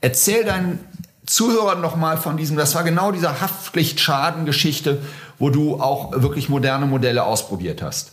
Erzähl 0.00 0.44
deinen 0.44 0.80
Zuhörern 1.26 1.80
nochmal 1.80 2.16
von 2.16 2.36
diesem, 2.36 2.56
das 2.56 2.74
war 2.74 2.84
genau 2.84 3.12
dieser 3.12 3.40
Haftpflichtschadengeschichte, 3.40 5.00
wo 5.38 5.50
du 5.50 5.80
auch 5.80 6.12
wirklich 6.20 6.48
moderne 6.48 6.86
Modelle 6.86 7.24
ausprobiert 7.24 7.82
hast. 7.82 8.12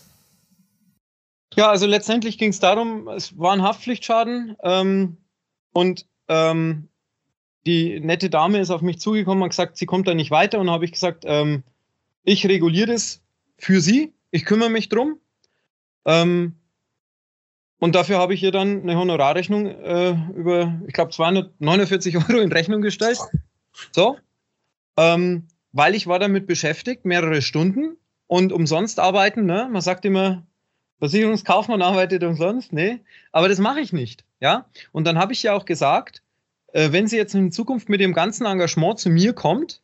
Ja, 1.55 1.69
also 1.69 1.85
letztendlich 1.85 2.37
ging 2.37 2.51
es 2.51 2.59
darum, 2.59 3.09
es 3.09 3.37
war 3.37 3.51
ein 3.51 3.61
Haftpflichtschaden 3.61 4.55
ähm, 4.63 5.17
und 5.73 6.05
ähm, 6.29 6.87
die 7.65 7.99
nette 7.99 8.29
Dame 8.29 8.59
ist 8.59 8.71
auf 8.71 8.81
mich 8.81 8.99
zugekommen 8.99 9.43
und 9.43 9.49
gesagt, 9.49 9.77
sie 9.77 9.85
kommt 9.85 10.07
da 10.07 10.13
nicht 10.13 10.31
weiter 10.31 10.59
und 10.59 10.69
habe 10.69 10.85
ich 10.85 10.93
gesagt, 10.93 11.23
ähm, 11.27 11.63
ich 12.23 12.45
reguliere 12.47 12.93
das 12.93 13.21
für 13.57 13.81
sie, 13.81 14.13
ich 14.31 14.45
kümmere 14.45 14.69
mich 14.69 14.87
drum. 14.87 15.19
Ähm, 16.05 16.55
und 17.81 17.95
dafür 17.95 18.19
habe 18.19 18.35
ich 18.35 18.43
ihr 18.43 18.51
dann 18.51 18.83
eine 18.83 18.95
Honorarrechnung 18.95 19.65
äh, 19.65 20.11
über, 20.35 20.79
ich 20.85 20.93
glaube, 20.93 21.09
249 21.09 22.15
Euro 22.29 22.39
in 22.39 22.51
Rechnung 22.51 22.83
gestellt. 22.83 23.17
So. 23.91 24.17
Ähm, 24.97 25.47
weil 25.71 25.95
ich 25.95 26.05
war 26.05 26.19
damit 26.19 26.45
beschäftigt, 26.45 27.05
mehrere 27.05 27.41
Stunden 27.41 27.97
und 28.27 28.53
umsonst 28.53 28.99
arbeiten. 28.99 29.45
Ne? 29.47 29.67
Man 29.71 29.81
sagt 29.81 30.05
immer, 30.05 30.45
Versicherungskaufmann 30.99 31.81
arbeitet 31.81 32.23
umsonst, 32.23 32.71
nee, 32.71 32.99
aber 33.31 33.49
das 33.49 33.57
mache 33.57 33.79
ich 33.79 33.91
nicht, 33.93 34.25
ja. 34.39 34.67
Und 34.91 35.07
dann 35.07 35.17
habe 35.17 35.33
ich 35.33 35.41
ja 35.41 35.53
auch 35.53 35.65
gesagt, 35.65 36.21
äh, 36.73 36.91
wenn 36.91 37.07
sie 37.07 37.17
jetzt 37.17 37.33
in 37.33 37.51
Zukunft 37.51 37.89
mit 37.89 37.99
dem 37.99 38.13
ganzen 38.13 38.45
Engagement 38.45 38.99
zu 38.99 39.09
mir 39.09 39.33
kommt, 39.33 39.81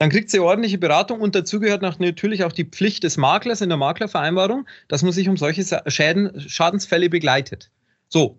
dann 0.00 0.08
kriegt 0.08 0.30
sie 0.30 0.40
ordentliche 0.40 0.78
Beratung 0.78 1.20
und 1.20 1.34
dazu 1.34 1.60
gehört 1.60 1.82
natürlich 1.82 2.44
auch 2.44 2.52
die 2.52 2.64
Pflicht 2.64 3.04
des 3.04 3.18
Maklers 3.18 3.60
in 3.60 3.68
der 3.68 3.76
Maklervereinbarung, 3.76 4.66
dass 4.88 5.02
man 5.02 5.12
sich 5.12 5.28
um 5.28 5.36
solche 5.36 5.62
Schäden, 5.90 6.40
Schadensfälle 6.40 7.10
begleitet. 7.10 7.70
So. 8.08 8.38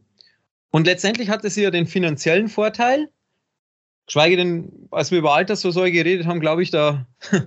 Und 0.72 0.88
letztendlich 0.88 1.30
hatte 1.30 1.52
sie 1.52 1.62
ja 1.62 1.70
den 1.70 1.86
finanziellen 1.86 2.48
Vorteil, 2.48 3.12
geschweige 4.08 4.38
denn, 4.38 4.88
als 4.90 5.12
wir 5.12 5.20
über 5.20 5.36
Altersvorsorge 5.36 5.92
geredet 5.92 6.26
haben, 6.26 6.40
glaube 6.40 6.64
ich, 6.64 6.72
da 6.72 7.06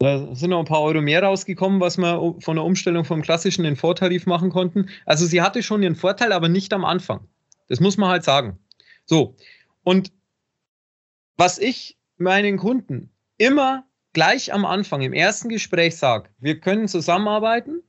Da 0.00 0.34
sind 0.34 0.50
noch 0.50 0.60
ein 0.60 0.64
paar 0.64 0.80
Euro 0.80 1.00
mehr 1.00 1.22
rausgekommen, 1.22 1.78
was 1.78 1.98
wir 1.98 2.34
von 2.40 2.56
der 2.56 2.64
Umstellung 2.64 3.04
vom 3.04 3.20
klassischen 3.20 3.66
in 3.66 3.76
Vortarif 3.76 4.24
machen 4.24 4.48
konnten. 4.48 4.88
Also 5.04 5.26
sie 5.26 5.42
hatte 5.42 5.62
schon 5.62 5.82
ihren 5.82 5.94
Vorteil, 5.94 6.32
aber 6.32 6.48
nicht 6.48 6.72
am 6.72 6.86
Anfang. 6.86 7.28
Das 7.68 7.80
muss 7.80 7.98
man 7.98 8.08
halt 8.08 8.24
sagen. 8.24 8.58
So. 9.04 9.36
Und 9.84 10.10
was 11.36 11.58
ich 11.58 11.98
meinen 12.16 12.56
Kunden 12.56 13.10
immer 13.40 13.86
gleich 14.12 14.52
am 14.52 14.66
Anfang 14.66 15.00
im 15.00 15.14
ersten 15.14 15.48
Gespräch 15.48 15.96
sage, 15.96 16.28
wir 16.38 16.60
können 16.60 16.88
zusammenarbeiten, 16.88 17.82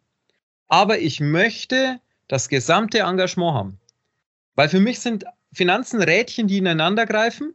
aber 0.69 0.99
ich 0.99 1.19
möchte 1.19 1.99
das 2.29 2.47
gesamte 2.47 2.99
Engagement 2.99 3.53
haben. 3.53 3.79
Weil 4.55 4.69
für 4.69 4.79
mich 4.79 5.01
sind 5.01 5.25
Finanzen 5.51 6.01
Rädchen, 6.01 6.47
die 6.47 6.57
ineinander 6.57 7.05
greifen, 7.05 7.53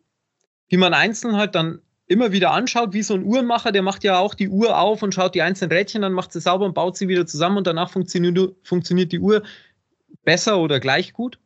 die 0.70 0.76
man 0.76 0.92
einzeln 0.92 1.36
halt 1.36 1.54
dann 1.54 1.80
immer 2.06 2.32
wieder 2.32 2.50
anschaut, 2.50 2.92
wie 2.92 3.02
so 3.02 3.14
ein 3.14 3.24
Uhrenmacher, 3.24 3.72
der 3.72 3.82
macht 3.82 4.04
ja 4.04 4.18
auch 4.18 4.34
die 4.34 4.50
Uhr 4.50 4.78
auf 4.78 5.02
und 5.02 5.14
schaut 5.14 5.34
die 5.34 5.42
einzelnen 5.42 5.72
Rädchen 5.72 6.04
an, 6.04 6.12
macht 6.12 6.32
sie 6.32 6.40
sauber 6.40 6.66
und 6.66 6.74
baut 6.74 6.98
sie 6.98 7.08
wieder 7.08 7.26
zusammen 7.26 7.56
und 7.56 7.66
danach 7.66 7.88
funktioniert, 7.88 8.54
funktioniert 8.62 9.10
die 9.10 9.20
Uhr 9.20 9.42
besser 10.22 10.58
oder 10.58 10.80
gleich 10.80 11.14
gut. 11.14 11.38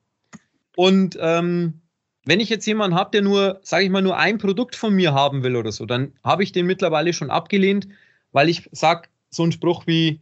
Und 0.75 1.17
ähm, 1.21 1.80
wenn 2.25 2.41
ich 2.41 2.49
jetzt 2.49 2.67
jemanden 2.67 2.97
habe, 2.97 3.11
der 3.11 3.23
nur, 3.23 3.61
sage 3.63 3.85
ich 3.85 3.91
mal, 3.91 4.03
nur 4.03 4.17
ein 4.17 4.39
Produkt 4.39 4.77
von 4.77 4.95
mir 4.95 5.15
haben 5.15 5.43
will 5.43 5.57
oder 5.57 5.73
so, 5.73 5.87
dann 5.87 6.13
habe 6.23 6.43
ich 6.43 6.53
den 6.53 6.67
mittlerweile 6.67 7.13
schon 7.13 7.31
abgelehnt, 7.31 7.89
weil 8.33 8.49
ich 8.49 8.69
sage 8.73 9.09
so 9.31 9.43
einen 9.43 9.53
Spruch 9.53 9.87
wie, 9.87 10.21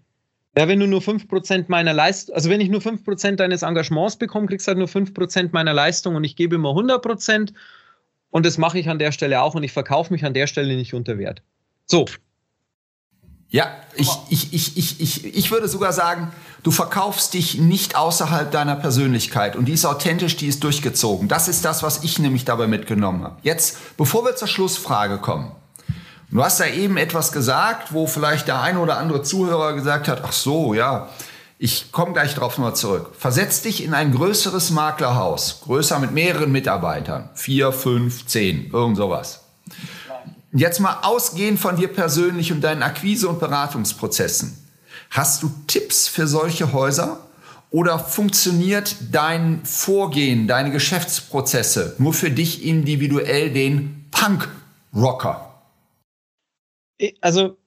ja, 0.56 0.68
wenn 0.68 0.80
du 0.80 0.86
nur 0.86 1.00
5% 1.00 1.66
meiner 1.68 1.92
Leistung, 1.92 2.34
also 2.34 2.50
wenn 2.50 2.60
ich 2.60 2.68
nur 2.68 2.80
5% 2.80 3.36
deines 3.36 3.62
Engagements 3.62 4.16
bekomme, 4.16 4.46
kriegst 4.46 4.66
du 4.66 4.70
halt 4.70 4.78
nur 4.78 4.88
5% 4.88 5.50
meiner 5.52 5.74
Leistung 5.74 6.14
und 6.14 6.24
ich 6.24 6.36
gebe 6.36 6.56
immer 6.56 6.70
100% 6.70 7.52
und 8.30 8.46
das 8.46 8.58
mache 8.58 8.78
ich 8.78 8.88
an 8.88 8.98
der 8.98 9.12
Stelle 9.12 9.42
auch 9.42 9.54
und 9.54 9.62
ich 9.62 9.72
verkaufe 9.72 10.12
mich 10.12 10.24
an 10.24 10.34
der 10.34 10.46
Stelle 10.46 10.76
nicht 10.76 10.94
unter 10.94 11.18
Wert. 11.18 11.42
So. 11.86 12.06
Ja, 13.50 13.68
ich, 13.94 14.10
ich, 14.28 14.52
ich, 14.52 14.76
ich, 14.76 15.00
ich, 15.00 15.24
ich 15.24 15.50
würde 15.50 15.68
sogar 15.68 15.94
sagen, 15.94 16.30
du 16.62 16.70
verkaufst 16.70 17.32
dich 17.32 17.58
nicht 17.58 17.96
außerhalb 17.96 18.50
deiner 18.50 18.76
Persönlichkeit 18.76 19.56
und 19.56 19.64
die 19.64 19.72
ist 19.72 19.86
authentisch, 19.86 20.36
die 20.36 20.48
ist 20.48 20.62
durchgezogen. 20.64 21.28
Das 21.28 21.48
ist 21.48 21.64
das, 21.64 21.82
was 21.82 22.04
ich 22.04 22.18
nämlich 22.18 22.44
dabei 22.44 22.66
mitgenommen 22.66 23.24
habe. 23.24 23.36
Jetzt, 23.42 23.96
bevor 23.96 24.24
wir 24.26 24.36
zur 24.36 24.48
Schlussfrage 24.48 25.16
kommen, 25.16 25.52
du 26.30 26.44
hast 26.44 26.60
da 26.60 26.66
eben 26.66 26.98
etwas 26.98 27.32
gesagt, 27.32 27.94
wo 27.94 28.06
vielleicht 28.06 28.48
der 28.48 28.60
eine 28.60 28.80
oder 28.80 28.98
andere 28.98 29.22
Zuhörer 29.22 29.72
gesagt 29.72 30.08
hat, 30.08 30.22
ach 30.24 30.32
so, 30.32 30.74
ja, 30.74 31.08
ich 31.58 31.90
komme 31.90 32.12
gleich 32.12 32.34
drauf 32.34 32.58
nochmal 32.58 32.76
zurück. 32.76 33.12
Versetz 33.18 33.62
dich 33.62 33.82
in 33.82 33.94
ein 33.94 34.12
größeres 34.12 34.70
Maklerhaus, 34.70 35.62
größer 35.64 35.98
mit 36.00 36.12
mehreren 36.12 36.52
Mitarbeitern, 36.52 37.30
vier, 37.32 37.72
fünf, 37.72 38.26
zehn, 38.26 38.70
irgend 38.72 38.98
sowas. 38.98 39.47
Jetzt 40.52 40.80
mal 40.80 41.00
ausgehend 41.02 41.58
von 41.58 41.76
dir 41.76 41.88
persönlich 41.88 42.52
und 42.52 42.62
deinen 42.62 42.82
Akquise- 42.82 43.28
und 43.28 43.38
Beratungsprozessen. 43.38 44.56
Hast 45.10 45.42
du 45.42 45.50
Tipps 45.66 46.08
für 46.08 46.26
solche 46.26 46.72
Häuser? 46.72 47.20
Oder 47.70 47.98
funktioniert 47.98 48.96
dein 49.12 49.62
Vorgehen, 49.64 50.48
deine 50.48 50.70
Geschäftsprozesse 50.70 51.96
nur 51.98 52.14
für 52.14 52.30
dich 52.30 52.64
individuell 52.64 53.52
den 53.52 54.06
Punk-Rocker? 54.10 55.62
Also, 57.20 57.58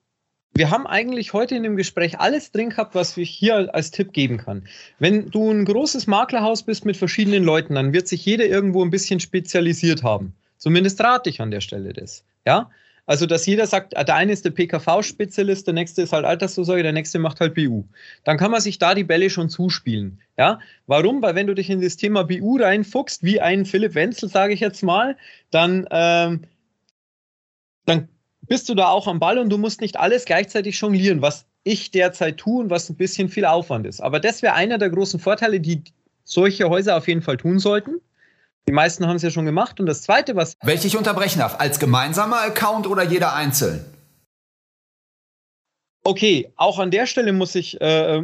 wir 0.53 0.71
haben 0.71 0.87
eigentlich 0.87 1.33
heute 1.33 1.55
in 1.55 1.63
dem 1.63 1.77
Gespräch 1.77 2.19
alles 2.19 2.51
drin 2.51 2.71
gehabt, 2.71 2.95
was 2.95 3.15
ich 3.15 3.29
hier 3.29 3.73
als 3.73 3.91
Tipp 3.91 4.11
geben 4.11 4.37
kann. 4.37 4.67
Wenn 4.97 5.29
du 5.29 5.51
ein 5.51 5.65
großes 5.65 6.07
Maklerhaus 6.07 6.63
bist 6.63 6.83
mit 6.83 6.97
verschiedenen 6.97 7.43
Leuten, 7.43 7.75
dann 7.75 7.93
wird 7.93 8.07
sich 8.07 8.25
jeder 8.25 8.45
irgendwo 8.45 8.83
ein 8.83 8.89
bisschen 8.89 9.19
spezialisiert 9.19 10.01
haben. 10.01 10.33
Zumindest 10.61 11.01
rate 11.01 11.27
ich 11.27 11.41
an 11.41 11.49
der 11.49 11.59
Stelle 11.59 11.91
das. 11.91 12.23
Ja, 12.45 12.69
also 13.07 13.25
dass 13.25 13.47
jeder 13.47 13.65
sagt, 13.65 13.93
der 13.93 14.15
eine 14.15 14.31
ist 14.31 14.45
der 14.45 14.51
PKV-Spezialist, 14.51 15.65
der 15.65 15.73
nächste 15.73 16.03
ist 16.03 16.13
halt 16.13 16.23
Altersvorsorge, 16.23 16.83
der 16.83 16.91
nächste 16.93 17.17
macht 17.17 17.39
halt 17.39 17.55
BU. 17.55 17.85
Dann 18.25 18.37
kann 18.37 18.51
man 18.51 18.61
sich 18.61 18.77
da 18.77 18.93
die 18.93 19.03
Bälle 19.03 19.31
schon 19.31 19.49
zuspielen. 19.49 20.21
Ja, 20.37 20.59
warum? 20.85 21.23
Weil 21.23 21.33
wenn 21.33 21.47
du 21.47 21.55
dich 21.55 21.71
in 21.71 21.81
das 21.81 21.97
Thema 21.97 22.23
BU 22.25 22.57
reinfuchst, 22.57 23.23
wie 23.23 23.41
ein 23.41 23.65
Philipp 23.65 23.95
Wenzel, 23.95 24.29
sage 24.29 24.53
ich 24.53 24.59
jetzt 24.59 24.83
mal, 24.83 25.17
dann, 25.49 25.87
ähm, 25.89 26.41
dann 27.85 28.07
bist 28.41 28.69
du 28.69 28.75
da 28.75 28.89
auch 28.89 29.07
am 29.07 29.19
Ball 29.19 29.39
und 29.39 29.49
du 29.49 29.57
musst 29.57 29.81
nicht 29.81 29.99
alles 29.99 30.25
gleichzeitig 30.25 30.79
jonglieren, 30.79 31.23
was 31.23 31.47
ich 31.63 31.89
derzeit 31.89 32.37
tue 32.37 32.61
und 32.61 32.69
was 32.69 32.87
ein 32.87 32.97
bisschen 32.97 33.29
viel 33.29 33.45
Aufwand 33.45 33.87
ist. 33.87 33.99
Aber 33.99 34.19
das 34.19 34.43
wäre 34.43 34.53
einer 34.53 34.77
der 34.77 34.91
großen 34.91 35.19
Vorteile, 35.19 35.59
die 35.59 35.83
solche 36.23 36.69
Häuser 36.69 36.97
auf 36.97 37.07
jeden 37.07 37.23
Fall 37.23 37.37
tun 37.37 37.57
sollten. 37.57 37.99
Die 38.67 38.73
meisten 38.73 39.07
haben 39.07 39.15
es 39.15 39.21
ja 39.21 39.31
schon 39.31 39.45
gemacht. 39.45 39.79
Und 39.79 39.85
das 39.85 40.03
Zweite, 40.03 40.35
was. 40.35 40.55
Welche 40.61 40.87
ich 40.87 40.97
unterbrechen 40.97 41.39
darf, 41.39 41.59
als 41.59 41.79
gemeinsamer 41.79 42.41
Account 42.41 42.87
oder 42.87 43.03
jeder 43.03 43.33
einzeln? 43.33 43.83
Okay, 46.03 46.51
auch 46.55 46.79
an 46.79 46.91
der 46.91 47.05
Stelle 47.05 47.31
muss 47.31 47.53
ich, 47.53 47.79
äh, 47.79 48.23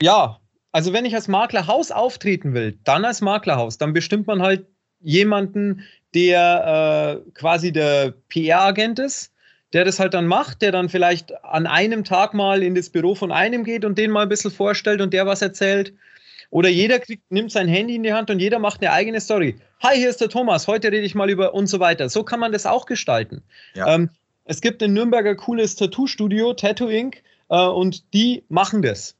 ja, 0.00 0.40
also 0.72 0.92
wenn 0.92 1.04
ich 1.04 1.14
als 1.14 1.28
Maklerhaus 1.28 1.90
auftreten 1.90 2.54
will, 2.54 2.78
dann 2.84 3.04
als 3.04 3.20
Maklerhaus, 3.20 3.76
dann 3.76 3.92
bestimmt 3.92 4.26
man 4.26 4.40
halt 4.40 4.66
jemanden, 5.00 5.82
der 6.14 7.22
äh, 7.26 7.30
quasi 7.32 7.72
der 7.72 8.14
PR-Agent 8.28 8.98
ist, 8.98 9.32
der 9.74 9.84
das 9.84 9.98
halt 9.98 10.14
dann 10.14 10.26
macht, 10.26 10.62
der 10.62 10.72
dann 10.72 10.88
vielleicht 10.88 11.44
an 11.44 11.66
einem 11.66 12.04
Tag 12.04 12.32
mal 12.32 12.62
in 12.62 12.74
das 12.74 12.88
Büro 12.88 13.14
von 13.14 13.32
einem 13.32 13.64
geht 13.64 13.84
und 13.84 13.98
den 13.98 14.10
mal 14.10 14.22
ein 14.22 14.28
bisschen 14.28 14.50
vorstellt 14.50 15.00
und 15.00 15.12
der 15.12 15.26
was 15.26 15.42
erzählt. 15.42 15.92
Oder 16.54 16.68
jeder 16.68 17.00
kriegt, 17.00 17.32
nimmt 17.32 17.50
sein 17.50 17.66
Handy 17.66 17.96
in 17.96 18.04
die 18.04 18.12
Hand 18.12 18.30
und 18.30 18.38
jeder 18.38 18.60
macht 18.60 18.80
eine 18.80 18.92
eigene 18.92 19.20
Story. 19.20 19.56
Hi, 19.82 19.96
hier 19.96 20.08
ist 20.08 20.20
der 20.20 20.28
Thomas, 20.28 20.68
heute 20.68 20.86
rede 20.86 21.04
ich 21.04 21.16
mal 21.16 21.28
über 21.28 21.52
und 21.52 21.66
so 21.66 21.80
weiter. 21.80 22.08
So 22.08 22.22
kann 22.22 22.38
man 22.38 22.52
das 22.52 22.64
auch 22.64 22.86
gestalten. 22.86 23.42
Ja. 23.74 23.92
Ähm, 23.92 24.08
es 24.44 24.60
gibt 24.60 24.80
in 24.80 24.92
Nürnberger 24.92 25.34
cooles 25.34 25.74
Tattoo-Studio, 25.74 26.54
Tattoo 26.54 26.86
Inc., 26.86 27.24
äh, 27.48 27.56
und 27.56 28.14
die 28.14 28.44
machen 28.48 28.82
das. 28.82 29.16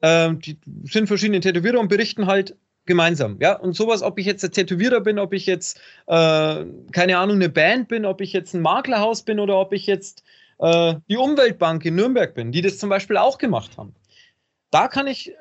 Ähm, 0.00 0.38
die 0.38 0.58
sind 0.84 1.08
verschiedene 1.08 1.40
Tätowierer 1.40 1.80
und 1.80 1.88
berichten 1.88 2.28
halt 2.28 2.54
gemeinsam. 2.84 3.38
Ja, 3.40 3.56
und 3.56 3.74
sowas, 3.74 4.02
ob 4.02 4.20
ich 4.20 4.26
jetzt 4.26 4.44
der 4.44 4.52
Tätowierer 4.52 5.00
bin, 5.00 5.18
ob 5.18 5.32
ich 5.32 5.46
jetzt, 5.46 5.80
äh, 6.06 6.64
keine 6.92 7.18
Ahnung, 7.18 7.34
eine 7.34 7.48
Band 7.48 7.88
bin, 7.88 8.06
ob 8.06 8.20
ich 8.20 8.32
jetzt 8.32 8.54
ein 8.54 8.62
Maklerhaus 8.62 9.24
bin 9.24 9.40
oder 9.40 9.58
ob 9.58 9.72
ich 9.72 9.88
jetzt 9.88 10.22
äh, 10.60 10.94
die 11.10 11.16
Umweltbank 11.16 11.84
in 11.84 11.96
Nürnberg 11.96 12.32
bin, 12.32 12.52
die 12.52 12.62
das 12.62 12.78
zum 12.78 12.90
Beispiel 12.90 13.16
auch 13.16 13.38
gemacht 13.38 13.76
haben. 13.76 13.92
Da 14.70 14.86
kann 14.86 15.08
ich 15.08 15.30
äh, 15.30 15.34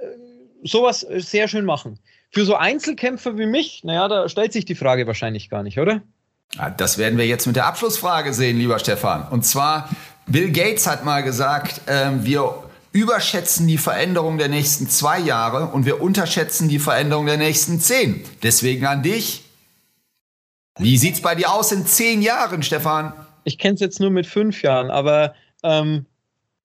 sowas 0.63 1.03
äh, 1.03 1.19
sehr 1.19 1.47
schön 1.47 1.65
machen. 1.65 1.99
Für 2.31 2.45
so 2.45 2.55
Einzelkämpfer 2.55 3.37
wie 3.37 3.45
mich, 3.45 3.83
naja, 3.83 4.07
da 4.07 4.27
stellt 4.29 4.53
sich 4.53 4.65
die 4.65 4.75
Frage 4.75 5.07
wahrscheinlich 5.07 5.49
gar 5.49 5.63
nicht, 5.63 5.79
oder? 5.79 6.01
Ja, 6.55 6.69
das 6.69 6.97
werden 6.97 7.17
wir 7.17 7.25
jetzt 7.25 7.47
mit 7.47 7.55
der 7.55 7.65
Abschlussfrage 7.65 8.33
sehen, 8.33 8.57
lieber 8.57 8.79
Stefan. 8.79 9.27
Und 9.29 9.45
zwar, 9.45 9.89
Bill 10.27 10.51
Gates 10.51 10.87
hat 10.87 11.05
mal 11.05 11.23
gesagt, 11.23 11.87
äh, 11.87 12.11
wir 12.23 12.63
überschätzen 12.91 13.67
die 13.67 13.77
Veränderung 13.77 14.37
der 14.37 14.47
nächsten 14.47 14.87
zwei 14.87 15.19
Jahre 15.19 15.67
und 15.67 15.85
wir 15.85 16.01
unterschätzen 16.01 16.69
die 16.69 16.79
Veränderung 16.79 17.25
der 17.25 17.37
nächsten 17.37 17.79
zehn. 17.79 18.23
Deswegen 18.41 18.85
an 18.85 19.03
dich. 19.03 19.43
Wie 20.77 20.97
sieht 20.97 21.15
es 21.15 21.21
bei 21.21 21.35
dir 21.35 21.51
aus 21.51 21.71
in 21.71 21.85
zehn 21.85 22.21
Jahren, 22.21 22.63
Stefan? 22.63 23.13
Ich 23.43 23.57
kenne 23.57 23.75
es 23.75 23.81
jetzt 23.81 23.99
nur 23.99 24.11
mit 24.11 24.25
fünf 24.25 24.61
Jahren, 24.61 24.91
aber 24.91 25.35
ähm, 25.63 26.05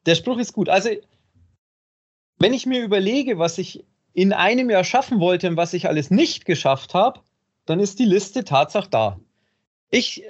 der 0.06 0.14
Spruch 0.14 0.38
ist 0.38 0.52
gut. 0.52 0.68
Also, 0.68 0.90
wenn 2.40 2.54
ich 2.54 2.66
mir 2.66 2.82
überlege, 2.82 3.38
was 3.38 3.58
ich 3.58 3.84
in 4.12 4.32
einem 4.32 4.70
Jahr 4.70 4.82
schaffen 4.82 5.20
wollte 5.20 5.46
und 5.48 5.56
was 5.56 5.74
ich 5.74 5.86
alles 5.86 6.10
nicht 6.10 6.46
geschafft 6.46 6.94
habe, 6.94 7.20
dann 7.66 7.78
ist 7.78 8.00
die 8.00 8.04
Liste 8.06 8.42
Tatsache 8.42 8.88
da. 8.90 9.20
Ich 9.90 10.24
äh, 10.24 10.26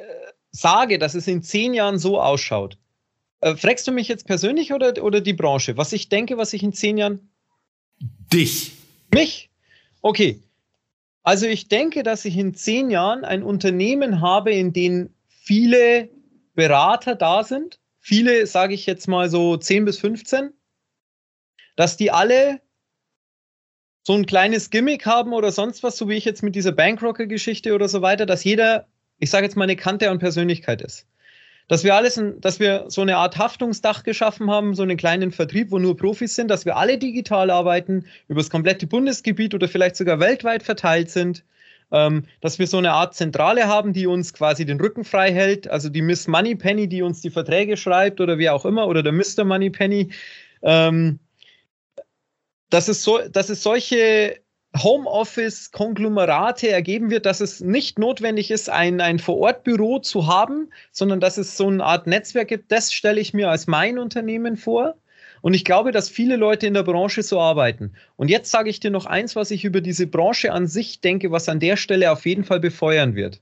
sage, 0.51 0.99
dass 0.99 1.15
es 1.15 1.27
in 1.27 1.43
zehn 1.43 1.73
Jahren 1.73 1.99
so 1.99 2.21
ausschaut. 2.21 2.77
Äh, 3.41 3.57
fragst 3.57 3.87
du 3.87 3.93
mich 3.93 4.09
jetzt 4.09 4.27
persönlich 4.27 4.73
oder, 4.73 5.03
oder 5.03 5.21
die 5.21 5.33
Branche? 5.33 5.77
Was 5.77 5.93
ich 5.93 6.09
denke, 6.09 6.37
was 6.37 6.53
ich 6.53 6.63
in 6.63 6.73
zehn 6.73 6.99
Jahren. 6.99 7.31
Dich. 8.33 8.73
Mich? 9.15 9.49
Okay. 10.03 10.41
Also 11.23 11.47
ich 11.47 11.69
denke, 11.69 12.03
dass 12.03 12.25
ich 12.25 12.37
in 12.37 12.55
zehn 12.55 12.91
Jahren 12.91 13.25
ein 13.25 13.43
Unternehmen 13.43 14.21
habe, 14.21 14.53
in 14.53 14.73
dem 14.73 15.11
viele 15.29 16.09
Berater 16.55 17.15
da 17.15 17.45
sind. 17.45 17.79
Viele, 18.01 18.47
sage 18.47 18.75
ich 18.75 18.87
jetzt 18.87 19.07
mal 19.07 19.31
so 19.31 19.57
10 19.57 19.85
bis 19.85 19.99
15. 19.99 20.53
Dass 21.81 21.97
die 21.97 22.11
alle 22.11 22.61
so 24.03 24.13
ein 24.13 24.27
kleines 24.27 24.69
Gimmick 24.69 25.07
haben 25.07 25.33
oder 25.33 25.51
sonst 25.51 25.83
was, 25.83 25.97
so 25.97 26.11
wie 26.11 26.15
ich 26.15 26.27
jetzt 26.27 26.43
mit 26.43 26.55
dieser 26.55 26.73
Bankrocker-Geschichte 26.73 27.75
oder 27.75 27.89
so 27.89 28.03
weiter, 28.03 28.27
dass 28.27 28.45
jeder, 28.45 28.87
ich 29.19 29.31
sage 29.31 29.47
jetzt 29.47 29.57
mal, 29.57 29.65
eine 29.65 29.77
Kante 29.77 30.11
an 30.11 30.19
Persönlichkeit 30.19 30.83
ist. 30.83 31.07
Dass 31.69 31.83
wir 31.83 31.95
alles, 31.95 32.23
dass 32.41 32.61
wir 32.61 32.85
so 32.89 33.01
eine 33.01 33.17
Art 33.17 33.39
Haftungsdach 33.39 34.03
geschaffen 34.03 34.51
haben, 34.51 34.75
so 34.75 34.83
einen 34.83 34.99
kleinen 34.99 35.33
Vertrieb, 35.33 35.71
wo 35.71 35.79
nur 35.79 35.97
Profis 35.97 36.35
sind, 36.35 36.49
dass 36.49 36.67
wir 36.67 36.77
alle 36.77 36.99
digital 36.99 37.49
arbeiten, 37.49 38.05
über 38.29 38.41
das 38.43 38.51
komplette 38.51 38.87
Bundesgebiet 38.87 39.55
oder 39.55 39.67
vielleicht 39.67 39.97
sogar 39.97 40.21
weltweit 40.21 40.63
verteilt 40.63 41.09
sind, 41.09 41.47
ähm, 41.93 42.27
dass 42.43 42.59
wir 42.59 42.67
so 42.67 42.77
eine 42.77 42.93
Art 42.93 43.15
Zentrale 43.15 43.69
haben, 43.69 43.95
die 43.95 44.07
uns 44.07 44.35
quasi 44.35 44.67
den 44.67 44.83
Rücken 44.83 45.05
frei 45.05 45.33
hält, 45.33 45.67
also 45.67 45.89
die 45.89 46.03
Miss 46.03 46.29
Moneypenny, 46.29 46.89
die 46.89 47.01
uns 47.01 47.23
die 47.23 47.31
Verträge 47.31 47.79
schreibt 47.79 48.21
oder 48.21 48.37
wie 48.37 48.51
auch 48.51 48.67
immer, 48.67 48.87
oder 48.87 49.03
der 49.03 49.13
Mr. 49.13 49.45
Moneypenny. 49.45 50.11
Ähm, 50.61 51.21
dass 52.71 52.89
es, 52.89 53.03
so, 53.03 53.19
dass 53.29 53.49
es 53.51 53.63
solche 53.63 54.41
Homeoffice-Konglomerate 54.77 56.69
ergeben 56.69 57.11
wird, 57.11 57.27
dass 57.27 57.41
es 57.41 57.61
nicht 57.61 57.99
notwendig 57.99 58.51
ist, 58.51 58.71
ein, 58.71 59.01
ein 59.01 59.19
Vor-Ort-Büro 59.19 59.99
zu 59.99 60.27
haben, 60.27 60.71
sondern 60.93 61.21
dass 61.21 61.39
es 61.39 61.57
so 61.57 61.67
eine 61.67 61.85
Art 61.85 62.07
Netzwerk 62.07 62.49
gibt. 62.49 62.71
Das 62.71 62.93
stelle 62.93 63.21
ich 63.21 63.35
mir 63.35 63.51
als 63.51 63.67
mein 63.67 63.99
Unternehmen 63.99 64.57
vor. 64.57 64.95
Und 65.43 65.55
ich 65.55 65.65
glaube, 65.65 65.91
dass 65.91 66.09
viele 66.09 66.37
Leute 66.37 66.67
in 66.67 66.75
der 66.75 66.83
Branche 66.83 67.23
so 67.23 67.41
arbeiten. 67.41 67.95
Und 68.17 68.29
jetzt 68.29 68.51
sage 68.51 68.71
ich 68.71 68.79
dir 68.79 68.91
noch 68.91 69.07
eins, 69.07 69.37
was 69.37 69.51
ich 69.51 69.65
über 69.65 69.81
diese 69.81 70.07
Branche 70.07 70.53
an 70.53 70.67
sich 70.67 71.01
denke, 71.01 71.33
was 71.33 71.49
an 71.49 71.61
der 71.61 71.77
Stelle 71.77 72.13
auf 72.13 72.27
jeden 72.27 72.45
Fall 72.45 72.61
befeuern 72.61 73.15
wird. 73.15 73.41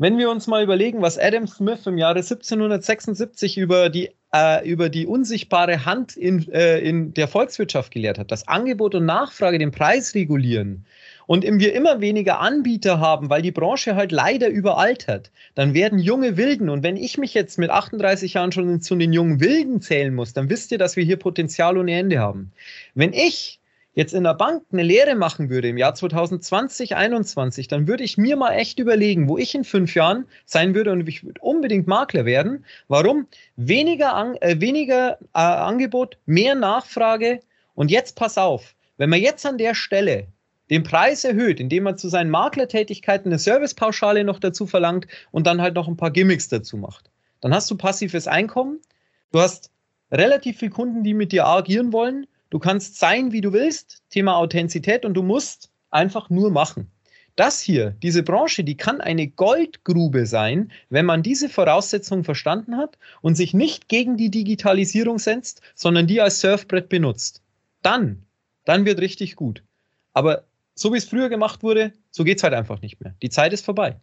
Wenn 0.00 0.16
wir 0.16 0.30
uns 0.30 0.46
mal 0.46 0.62
überlegen, 0.62 1.02
was 1.02 1.18
Adam 1.18 1.48
Smith 1.48 1.84
im 1.86 1.98
Jahre 1.98 2.22
1776 2.22 3.58
über 3.58 3.90
die, 3.90 4.10
äh, 4.32 4.64
über 4.68 4.90
die 4.90 5.08
unsichtbare 5.08 5.84
Hand 5.86 6.16
in, 6.16 6.48
äh, 6.52 6.78
in 6.78 7.14
der 7.14 7.26
Volkswirtschaft 7.26 7.92
gelehrt 7.92 8.16
hat, 8.16 8.30
dass 8.30 8.46
Angebot 8.46 8.94
und 8.94 9.06
Nachfrage 9.06 9.58
den 9.58 9.72
Preis 9.72 10.14
regulieren 10.14 10.86
und 11.26 11.42
wir 11.42 11.74
immer 11.74 12.00
weniger 12.00 12.38
Anbieter 12.38 13.00
haben, 13.00 13.28
weil 13.28 13.42
die 13.42 13.50
Branche 13.50 13.96
halt 13.96 14.12
leider 14.12 14.48
überaltert, 14.48 15.32
dann 15.56 15.74
werden 15.74 15.98
junge 15.98 16.36
Wilden, 16.36 16.68
und 16.68 16.84
wenn 16.84 16.96
ich 16.96 17.18
mich 17.18 17.34
jetzt 17.34 17.58
mit 17.58 17.70
38 17.70 18.34
Jahren 18.34 18.52
schon 18.52 18.80
zu 18.80 18.94
den 18.94 19.12
jungen 19.12 19.40
Wilden 19.40 19.80
zählen 19.80 20.14
muss, 20.14 20.32
dann 20.32 20.48
wisst 20.48 20.70
ihr, 20.70 20.78
dass 20.78 20.94
wir 20.94 21.02
hier 21.02 21.16
Potenzial 21.16 21.76
ohne 21.76 21.98
Ende 21.98 22.20
haben. 22.20 22.52
Wenn 22.94 23.12
ich 23.12 23.57
jetzt 23.98 24.14
in 24.14 24.22
der 24.22 24.34
Bank 24.34 24.62
eine 24.70 24.84
Lehre 24.84 25.16
machen 25.16 25.50
würde 25.50 25.66
im 25.66 25.76
Jahr 25.76 25.92
2020, 25.92 26.90
2021, 26.90 27.66
dann 27.66 27.88
würde 27.88 28.04
ich 28.04 28.16
mir 28.16 28.36
mal 28.36 28.52
echt 28.52 28.78
überlegen, 28.78 29.28
wo 29.28 29.38
ich 29.38 29.56
in 29.56 29.64
fünf 29.64 29.96
Jahren 29.96 30.26
sein 30.44 30.76
würde 30.76 30.92
und 30.92 31.08
ich 31.08 31.24
würde 31.24 31.40
unbedingt 31.40 31.88
Makler 31.88 32.24
werden. 32.24 32.64
Warum? 32.86 33.26
Weniger, 33.56 34.14
An 34.14 34.36
äh, 34.36 34.60
weniger 34.60 35.18
äh, 35.34 35.40
Angebot, 35.40 36.16
mehr 36.26 36.54
Nachfrage. 36.54 37.40
Und 37.74 37.90
jetzt 37.90 38.14
pass 38.14 38.38
auf, 38.38 38.76
wenn 38.98 39.10
man 39.10 39.20
jetzt 39.20 39.44
an 39.44 39.58
der 39.58 39.74
Stelle 39.74 40.28
den 40.70 40.84
Preis 40.84 41.24
erhöht, 41.24 41.58
indem 41.58 41.82
man 41.82 41.98
zu 41.98 42.08
seinen 42.08 42.30
Maklertätigkeiten 42.30 43.32
eine 43.32 43.40
Servicepauschale 43.40 44.22
noch 44.22 44.38
dazu 44.38 44.68
verlangt 44.68 45.08
und 45.32 45.48
dann 45.48 45.60
halt 45.60 45.74
noch 45.74 45.88
ein 45.88 45.96
paar 45.96 46.12
Gimmicks 46.12 46.46
dazu 46.46 46.76
macht, 46.76 47.10
dann 47.40 47.52
hast 47.52 47.68
du 47.68 47.76
passives 47.76 48.28
Einkommen, 48.28 48.78
du 49.32 49.40
hast 49.40 49.72
relativ 50.12 50.58
viele 50.58 50.70
Kunden, 50.70 51.02
die 51.02 51.14
mit 51.14 51.32
dir 51.32 51.48
agieren 51.48 51.92
wollen. 51.92 52.28
Du 52.50 52.58
kannst 52.58 52.98
sein, 52.98 53.32
wie 53.32 53.40
du 53.40 53.52
willst, 53.52 54.02
Thema 54.10 54.36
Authentizität 54.36 55.04
und 55.04 55.14
du 55.14 55.22
musst 55.22 55.70
einfach 55.90 56.30
nur 56.30 56.50
machen. 56.50 56.90
Das 57.36 57.60
hier, 57.60 57.90
diese 58.02 58.24
Branche, 58.24 58.64
die 58.64 58.76
kann 58.76 59.00
eine 59.00 59.28
Goldgrube 59.28 60.26
sein, 60.26 60.72
wenn 60.90 61.06
man 61.06 61.22
diese 61.22 61.48
Voraussetzungen 61.48 62.24
verstanden 62.24 62.76
hat 62.76 62.98
und 63.20 63.36
sich 63.36 63.54
nicht 63.54 63.88
gegen 63.88 64.16
die 64.16 64.30
Digitalisierung 64.30 65.20
setzt, 65.20 65.62
sondern 65.76 66.08
die 66.08 66.20
als 66.20 66.40
Surfbrett 66.40 66.88
benutzt. 66.88 67.42
Dann, 67.82 68.24
dann 68.64 68.86
wird 68.86 68.98
richtig 68.98 69.36
gut. 69.36 69.62
Aber 70.14 70.46
so 70.74 70.92
wie 70.92 70.98
es 70.98 71.04
früher 71.04 71.28
gemacht 71.28 71.62
wurde, 71.62 71.92
so 72.10 72.24
geht 72.24 72.38
es 72.38 72.42
halt 72.42 72.54
einfach 72.54 72.80
nicht 72.80 73.00
mehr. 73.00 73.14
Die 73.22 73.30
Zeit 73.30 73.52
ist 73.52 73.64
vorbei. 73.64 74.00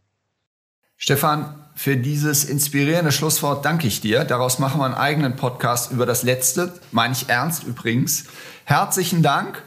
Stefan, 0.98 1.66
für 1.76 1.98
dieses 1.98 2.46
inspirierende 2.46 3.12
Schlusswort 3.12 3.66
danke 3.66 3.88
ich 3.88 4.00
dir. 4.02 4.24
Daraus 4.24 4.60
machen 4.60 4.80
wir 4.80 4.86
einen 4.86 4.94
eigenen 4.94 5.36
Podcast 5.36 5.92
über 5.92 6.06
das 6.06 6.24
Letzte, 6.24 6.74
meine 6.92 7.14
ich 7.14 7.30
ernst 7.30 7.64
übrigens. 7.64 8.26
Herzlichen 8.64 9.22
Dank 9.22 9.62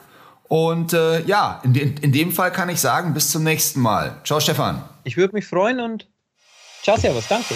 und 0.48 0.94
äh, 0.94 1.22
ja, 1.24 1.60
in, 1.62 1.74
de 1.74 1.94
in 2.00 2.12
dem 2.12 2.32
Fall 2.32 2.50
kann 2.50 2.70
ich 2.70 2.80
sagen, 2.80 3.12
bis 3.12 3.30
zum 3.30 3.44
nächsten 3.44 3.80
Mal. 3.80 4.16
Ciao, 4.24 4.40
Stefan. 4.40 4.82
Ich 5.04 5.16
würde 5.16 5.34
mich 5.34 5.46
freuen 5.46 5.80
und 5.80 6.08
ciao, 6.82 6.96
Servus, 6.96 7.28
danke. 7.28 7.54